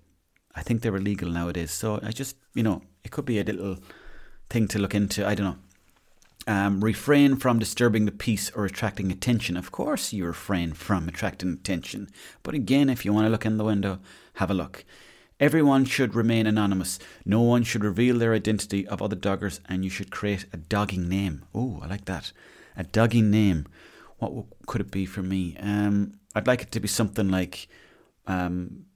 I 0.55 0.61
think 0.61 0.83
they're 0.83 0.95
illegal 0.95 1.31
nowadays. 1.31 1.71
So 1.71 2.01
I 2.03 2.11
just, 2.11 2.37
you 2.53 2.63
know, 2.63 2.83
it 3.03 3.13
could 3.13 3.25
be 3.25 3.41
a 3.41 3.45
little 3.45 3.79
thing 4.51 4.69
to 4.69 4.79
look 4.79 4.95
into. 4.95 5.27
I 5.27 5.35
don't 5.35 5.47
know. 5.47 5.57
Um, 6.47 6.83
refrain 6.83 7.37
from 7.37 7.61
disturbing 7.61 8.05
the 8.05 8.13
peace 8.13 8.51
or 8.51 8.65
attracting 8.65 9.13
attention. 9.13 9.57
Of 9.57 9.71
course, 9.71 10.13
you 10.13 10.27
refrain 10.27 10.73
from 10.73 11.09
attracting 11.09 11.53
attention. 11.53 12.09
But 12.43 12.55
again, 12.55 12.91
if 12.91 13.05
you 13.05 13.13
want 13.13 13.27
to 13.27 13.31
look 13.31 13.47
in 13.47 13.59
the 13.59 13.65
window, 13.65 14.01
have 14.35 14.51
a 14.51 14.55
look. 14.55 14.85
Everyone 15.39 15.85
should 15.85 16.15
remain 16.15 16.47
anonymous. 16.47 16.99
No 17.25 17.41
one 17.41 17.63
should 17.63 17.85
reveal 17.85 18.19
their 18.19 18.35
identity 18.35 18.87
of 18.87 19.01
other 19.01 19.17
doggers, 19.17 19.61
and 19.69 19.85
you 19.85 19.91
should 19.91 20.11
create 20.11 20.47
a 20.53 20.57
dogging 20.57 21.09
name. 21.09 21.45
Oh, 21.55 21.81
I 21.83 21.87
like 21.87 22.07
that. 22.07 22.33
A 22.77 22.85
dogging 22.85 23.31
name. 23.31 23.67
What 24.19 24.47
could 24.67 24.81
it 24.81 24.91
be 24.91 25.07
for 25.07 25.23
me? 25.23 25.57
Um, 25.61 26.15
I'd 26.35 26.47
like 26.47 26.63
it 26.63 26.73
to 26.73 26.81
be 26.81 26.89
something 26.89 27.29
like 27.29 27.69
um, 28.27 28.87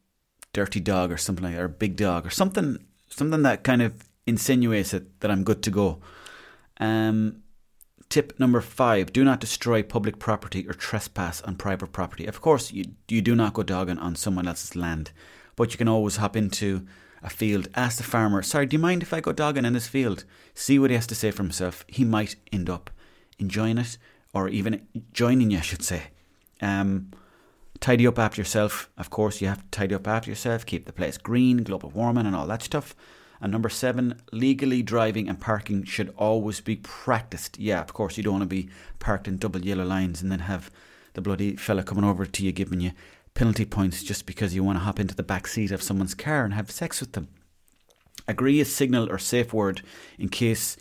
Dirty 0.52 0.80
Dog 0.80 1.12
or 1.12 1.16
something 1.16 1.44
like 1.44 1.54
that, 1.54 1.62
or 1.62 1.68
Big 1.68 1.96
Dog, 1.96 2.26
or 2.26 2.30
something, 2.30 2.78
something 3.08 3.42
that 3.42 3.64
kind 3.64 3.82
of 3.82 4.08
insinuates 4.26 4.94
it 4.94 5.20
that 5.20 5.30
I'm 5.30 5.44
good 5.44 5.62
to 5.64 5.70
go. 5.70 6.00
Um, 6.78 7.42
tip 8.08 8.38
number 8.38 8.60
five: 8.60 9.12
Do 9.12 9.24
not 9.24 9.40
destroy 9.40 9.82
public 9.82 10.18
property 10.18 10.66
or 10.68 10.74
trespass 10.74 11.40
on 11.42 11.56
private 11.56 11.92
property. 11.92 12.26
Of 12.26 12.40
course, 12.40 12.72
you 12.72 12.84
you 13.08 13.22
do 13.22 13.34
not 13.34 13.54
go 13.54 13.62
dogging 13.62 13.98
on 13.98 14.16
someone 14.16 14.48
else's 14.48 14.76
land, 14.76 15.12
but 15.56 15.72
you 15.72 15.78
can 15.78 15.88
always 15.88 16.16
hop 16.16 16.36
into 16.36 16.86
a 17.22 17.30
field, 17.30 17.68
ask 17.74 17.96
the 17.96 18.04
farmer, 18.04 18.42
"Sorry, 18.42 18.66
do 18.66 18.76
you 18.76 18.82
mind 18.82 19.02
if 19.02 19.12
I 19.12 19.20
go 19.20 19.32
dogging 19.32 19.64
in 19.64 19.72
this 19.72 19.88
field?" 19.88 20.24
See 20.54 20.78
what 20.78 20.90
he 20.90 20.96
has 20.96 21.06
to 21.08 21.14
say 21.14 21.30
for 21.30 21.42
himself. 21.42 21.84
He 21.88 22.04
might 22.04 22.36
end 22.52 22.70
up 22.70 22.90
enjoying 23.38 23.78
it, 23.78 23.98
or 24.32 24.48
even 24.48 24.86
joining 25.12 25.50
you, 25.50 25.58
I 25.58 25.62
should 25.62 25.82
say. 25.82 26.04
Um, 26.60 27.10
tidy 27.80 28.06
up 28.06 28.18
after 28.18 28.40
yourself. 28.40 28.90
Of 28.96 29.10
course, 29.10 29.40
you 29.40 29.48
have 29.48 29.62
to 29.62 29.70
tidy 29.70 29.94
up 29.94 30.06
after 30.06 30.30
yourself. 30.30 30.64
Keep 30.66 30.86
the 30.86 30.92
place 30.92 31.18
green, 31.18 31.62
global 31.62 31.90
warming, 31.90 32.26
and 32.26 32.36
all 32.36 32.46
that 32.46 32.62
stuff. 32.62 32.94
And 33.40 33.52
number 33.52 33.68
seven, 33.68 34.20
legally 34.32 34.82
driving 34.82 35.28
and 35.28 35.40
parking 35.40 35.84
should 35.84 36.12
always 36.16 36.60
be 36.60 36.76
practiced. 36.76 37.58
Yeah, 37.58 37.80
of 37.80 37.92
course, 37.92 38.16
you 38.16 38.22
don't 38.22 38.34
want 38.34 38.42
to 38.42 38.46
be 38.46 38.70
parked 38.98 39.28
in 39.28 39.36
double 39.36 39.64
yellow 39.64 39.84
lines 39.84 40.22
and 40.22 40.32
then 40.32 40.40
have 40.40 40.70
the 41.14 41.20
bloody 41.20 41.56
fella 41.56 41.82
coming 41.82 42.04
over 42.04 42.26
to 42.26 42.44
you 42.44 42.52
giving 42.52 42.80
you 42.80 42.92
penalty 43.34 43.64
points 43.64 44.02
just 44.02 44.26
because 44.26 44.54
you 44.54 44.64
want 44.64 44.78
to 44.78 44.84
hop 44.84 44.98
into 44.98 45.14
the 45.14 45.22
back 45.22 45.46
seat 45.46 45.70
of 45.70 45.82
someone's 45.82 46.14
car 46.14 46.44
and 46.44 46.54
have 46.54 46.70
sex 46.70 47.00
with 47.00 47.12
them. 47.12 47.28
Agree 48.26 48.60
a 48.60 48.64
signal 48.64 49.10
or 49.10 49.18
safe 49.18 49.52
word 49.52 49.82
in 50.18 50.28
case 50.28 50.76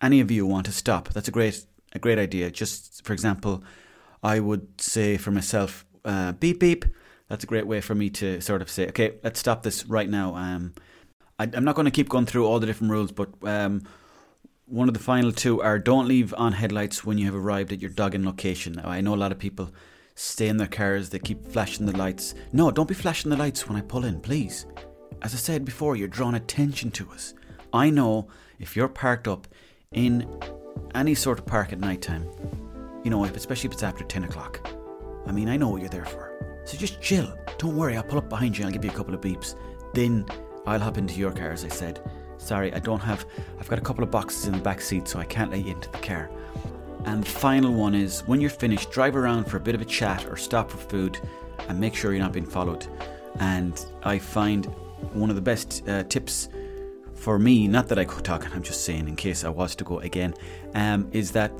any 0.00 0.20
of 0.20 0.30
you 0.30 0.46
want 0.46 0.66
to 0.66 0.72
stop. 0.72 1.08
That's 1.10 1.28
a 1.28 1.32
great 1.32 1.66
a 1.92 1.98
great 1.98 2.18
idea. 2.18 2.50
Just 2.50 3.04
for 3.04 3.12
example, 3.12 3.64
I 4.22 4.40
would 4.40 4.80
say 4.80 5.16
for 5.16 5.30
myself, 5.30 5.84
uh, 6.04 6.32
beep 6.32 6.60
beep. 6.60 6.84
That's 7.28 7.44
a 7.44 7.46
great 7.46 7.66
way 7.66 7.80
for 7.80 7.94
me 7.94 8.08
to 8.10 8.40
sort 8.40 8.62
of 8.62 8.70
say, 8.70 8.86
okay, 8.88 9.14
let's 9.24 9.40
stop 9.40 9.64
this 9.64 9.84
right 9.86 10.08
now. 10.08 10.36
Um, 10.36 10.74
I, 11.38 11.44
am 11.52 11.64
not 11.64 11.74
going 11.74 11.84
to 11.84 11.90
keep 11.90 12.08
going 12.08 12.26
through 12.26 12.46
all 12.46 12.60
the 12.60 12.66
different 12.66 12.92
rules, 12.92 13.12
but 13.12 13.28
um, 13.42 13.82
one 14.66 14.88
of 14.88 14.94
the 14.94 15.00
final 15.00 15.32
two 15.32 15.60
are 15.62 15.78
don't 15.78 16.08
leave 16.08 16.34
on 16.36 16.52
headlights 16.52 17.04
when 17.04 17.18
you 17.18 17.26
have 17.26 17.34
arrived 17.34 17.72
at 17.72 17.80
your 17.80 17.90
dogging 17.90 18.24
location. 18.24 18.74
Now, 18.74 18.88
I 18.88 19.00
know 19.00 19.14
a 19.14 19.16
lot 19.16 19.32
of 19.32 19.38
people 19.38 19.70
stay 20.14 20.48
in 20.48 20.56
their 20.56 20.66
cars, 20.66 21.10
they 21.10 21.18
keep 21.18 21.46
flashing 21.46 21.86
the 21.86 21.96
lights. 21.96 22.34
No, 22.52 22.70
don't 22.70 22.88
be 22.88 22.94
flashing 22.94 23.30
the 23.30 23.36
lights 23.36 23.68
when 23.68 23.76
I 23.76 23.82
pull 23.82 24.04
in, 24.04 24.20
please. 24.20 24.66
As 25.22 25.34
I 25.34 25.36
said 25.36 25.64
before, 25.64 25.94
you're 25.94 26.08
drawing 26.08 26.34
attention 26.34 26.90
to 26.92 27.10
us. 27.10 27.34
I 27.72 27.90
know 27.90 28.28
if 28.58 28.74
you're 28.74 28.88
parked 28.88 29.28
up 29.28 29.46
in 29.92 30.26
any 30.94 31.14
sort 31.14 31.38
of 31.38 31.46
park 31.46 31.72
at 31.72 31.80
night 31.80 32.00
time, 32.00 32.28
you 33.04 33.10
know, 33.10 33.24
especially 33.24 33.68
if 33.68 33.74
it's 33.74 33.82
after 33.82 34.04
10 34.04 34.24
o'clock. 34.24 34.66
I 35.26 35.32
mean, 35.32 35.48
I 35.48 35.56
know 35.56 35.68
what 35.68 35.80
you're 35.80 35.90
there 35.90 36.04
for. 36.06 36.62
So 36.64 36.76
just 36.76 37.00
chill. 37.00 37.36
Don't 37.58 37.76
worry, 37.76 37.96
I'll 37.96 38.02
pull 38.02 38.18
up 38.18 38.28
behind 38.28 38.56
you 38.56 38.64
and 38.64 38.68
I'll 38.68 38.72
give 38.72 38.84
you 38.84 38.90
a 38.90 38.94
couple 38.94 39.14
of 39.14 39.20
beeps. 39.20 39.54
Then 39.94 40.24
I'll 40.66 40.80
hop 40.80 40.98
into 40.98 41.14
your 41.14 41.32
car, 41.32 41.50
as 41.50 41.64
I 41.64 41.68
said. 41.68 42.00
Sorry, 42.38 42.72
I 42.74 42.78
don't 42.78 43.00
have. 43.00 43.24
I've 43.58 43.68
got 43.68 43.78
a 43.78 43.82
couple 43.82 44.04
of 44.04 44.10
boxes 44.10 44.46
in 44.46 44.52
the 44.52 44.60
back 44.60 44.80
seat, 44.80 45.08
so 45.08 45.18
I 45.18 45.24
can't 45.24 45.50
let 45.50 45.64
you 45.64 45.72
into 45.72 45.90
the 45.90 45.98
car. 45.98 46.30
And 47.04 47.22
the 47.22 47.30
final 47.30 47.72
one 47.72 47.94
is 47.94 48.20
when 48.26 48.40
you're 48.40 48.50
finished, 48.50 48.90
drive 48.90 49.14
around 49.14 49.44
for 49.44 49.56
a 49.56 49.60
bit 49.60 49.74
of 49.74 49.80
a 49.80 49.84
chat 49.84 50.26
or 50.26 50.36
stop 50.36 50.70
for 50.70 50.76
food 50.76 51.18
and 51.68 51.78
make 51.78 51.94
sure 51.94 52.12
you're 52.12 52.22
not 52.22 52.32
being 52.32 52.46
followed. 52.46 52.86
And 53.38 53.84
I 54.02 54.18
find 54.18 54.66
one 55.12 55.30
of 55.30 55.36
the 55.36 55.42
best 55.42 55.88
uh, 55.88 56.02
tips 56.04 56.48
for 57.14 57.38
me, 57.38 57.66
not 57.68 57.88
that 57.88 57.98
I 57.98 58.04
go 58.04 58.18
talking, 58.18 58.52
I'm 58.52 58.62
just 58.62 58.84
saying 58.84 59.08
in 59.08 59.16
case 59.16 59.44
I 59.44 59.48
was 59.48 59.74
to 59.76 59.84
go 59.84 60.00
again, 60.00 60.34
um, 60.74 61.08
is 61.12 61.32
that 61.32 61.52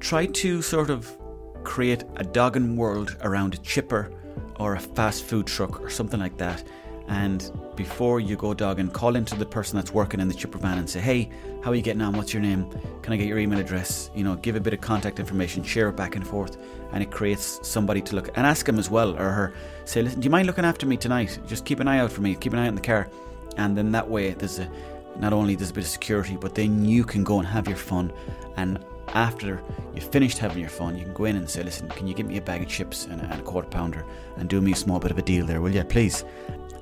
try 0.00 0.26
to 0.26 0.62
sort 0.62 0.88
of 0.88 1.16
create 1.64 2.04
a 2.16 2.24
dogging 2.24 2.76
world 2.76 3.16
around 3.22 3.54
a 3.54 3.58
chipper 3.58 4.12
or 4.58 4.74
a 4.74 4.80
fast 4.80 5.24
food 5.24 5.46
truck 5.46 5.80
or 5.80 5.90
something 5.90 6.20
like 6.20 6.36
that 6.38 6.64
and 7.08 7.50
before 7.76 8.20
you 8.20 8.36
go 8.36 8.54
dogging, 8.54 8.88
call 8.88 9.16
into 9.16 9.34
the 9.34 9.46
person 9.46 9.76
that's 9.76 9.92
working 9.92 10.20
in 10.20 10.28
the 10.28 10.34
chipper 10.34 10.58
van 10.58 10.78
and 10.78 10.88
say, 10.88 11.00
hey, 11.00 11.30
how 11.62 11.70
are 11.70 11.74
you 11.74 11.82
getting 11.82 12.02
on? 12.02 12.14
What's 12.14 12.32
your 12.32 12.42
name? 12.42 12.68
Can 13.02 13.12
I 13.12 13.16
get 13.16 13.26
your 13.26 13.38
email 13.38 13.58
address? 13.58 14.10
You 14.14 14.24
know, 14.24 14.36
give 14.36 14.56
a 14.56 14.60
bit 14.60 14.74
of 14.74 14.80
contact 14.80 15.18
information, 15.18 15.62
share 15.62 15.88
it 15.88 15.96
back 15.96 16.16
and 16.16 16.26
forth, 16.26 16.56
and 16.92 17.02
it 17.02 17.10
creates 17.10 17.60
somebody 17.62 18.00
to 18.02 18.14
look 18.14 18.28
and 18.36 18.46
ask 18.46 18.68
him 18.68 18.78
as 18.78 18.90
well 18.90 19.16
or 19.16 19.30
her. 19.30 19.54
Say, 19.84 20.02
listen, 20.02 20.20
do 20.20 20.24
you 20.24 20.30
mind 20.30 20.46
looking 20.46 20.64
after 20.64 20.86
me 20.86 20.96
tonight? 20.96 21.38
Just 21.46 21.64
keep 21.64 21.80
an 21.80 21.88
eye 21.88 21.98
out 21.98 22.12
for 22.12 22.20
me. 22.20 22.34
Keep 22.34 22.52
an 22.52 22.58
eye 22.58 22.68
out 22.68 22.74
the 22.74 22.80
car, 22.80 23.08
and 23.56 23.76
then 23.76 23.92
that 23.92 24.08
way 24.08 24.30
there's 24.30 24.58
a 24.58 24.70
not 25.18 25.34
only 25.34 25.54
there's 25.54 25.70
a 25.70 25.74
bit 25.74 25.84
of 25.84 25.90
security, 25.90 26.38
but 26.38 26.54
then 26.54 26.86
you 26.86 27.04
can 27.04 27.22
go 27.22 27.38
and 27.38 27.46
have 27.46 27.68
your 27.68 27.76
fun 27.76 28.10
and 28.56 28.82
after 29.14 29.62
you've 29.94 30.04
finished 30.04 30.38
having 30.38 30.58
your 30.58 30.70
fun, 30.70 30.96
you 30.96 31.04
can 31.04 31.12
go 31.14 31.24
in 31.24 31.36
and 31.36 31.48
say, 31.48 31.62
Listen, 31.62 31.88
can 31.90 32.06
you 32.06 32.14
give 32.14 32.26
me 32.26 32.38
a 32.38 32.40
bag 32.40 32.62
of 32.62 32.68
chips 32.68 33.06
and 33.06 33.20
a 33.20 33.42
quarter 33.42 33.68
pounder 33.68 34.04
and 34.36 34.48
do 34.48 34.60
me 34.60 34.72
a 34.72 34.76
small 34.76 34.98
bit 34.98 35.10
of 35.10 35.18
a 35.18 35.22
deal 35.22 35.44
there, 35.44 35.60
will 35.60 35.74
you, 35.74 35.84
please? 35.84 36.24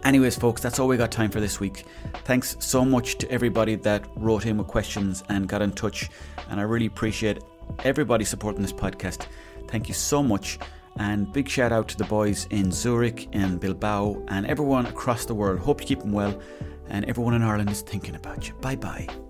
Anyways, 0.04 0.36
folks, 0.36 0.62
that's 0.62 0.78
all 0.78 0.88
we 0.88 0.96
got 0.96 1.10
time 1.10 1.30
for 1.30 1.40
this 1.40 1.60
week. 1.60 1.84
Thanks 2.24 2.56
so 2.58 2.84
much 2.84 3.18
to 3.18 3.30
everybody 3.30 3.74
that 3.76 4.06
wrote 4.16 4.46
in 4.46 4.56
with 4.56 4.66
questions 4.66 5.22
and 5.28 5.48
got 5.48 5.62
in 5.62 5.72
touch. 5.72 6.08
And 6.48 6.58
I 6.58 6.62
really 6.62 6.86
appreciate 6.86 7.42
everybody 7.84 8.24
supporting 8.24 8.62
this 8.62 8.72
podcast. 8.72 9.26
Thank 9.68 9.88
you 9.88 9.94
so 9.94 10.22
much. 10.22 10.58
And 10.98 11.32
big 11.32 11.48
shout 11.48 11.72
out 11.72 11.88
to 11.88 11.96
the 11.96 12.04
boys 12.04 12.46
in 12.50 12.72
Zurich 12.72 13.28
and 13.32 13.60
Bilbao 13.60 14.22
and 14.28 14.46
everyone 14.46 14.86
across 14.86 15.26
the 15.26 15.34
world. 15.34 15.60
Hope 15.60 15.80
you 15.80 15.86
keep 15.86 16.00
them 16.00 16.12
well. 16.12 16.40
And 16.88 17.04
everyone 17.04 17.34
in 17.34 17.42
Ireland 17.42 17.70
is 17.70 17.82
thinking 17.82 18.16
about 18.16 18.48
you. 18.48 18.54
Bye 18.54 18.76
bye. 18.76 19.29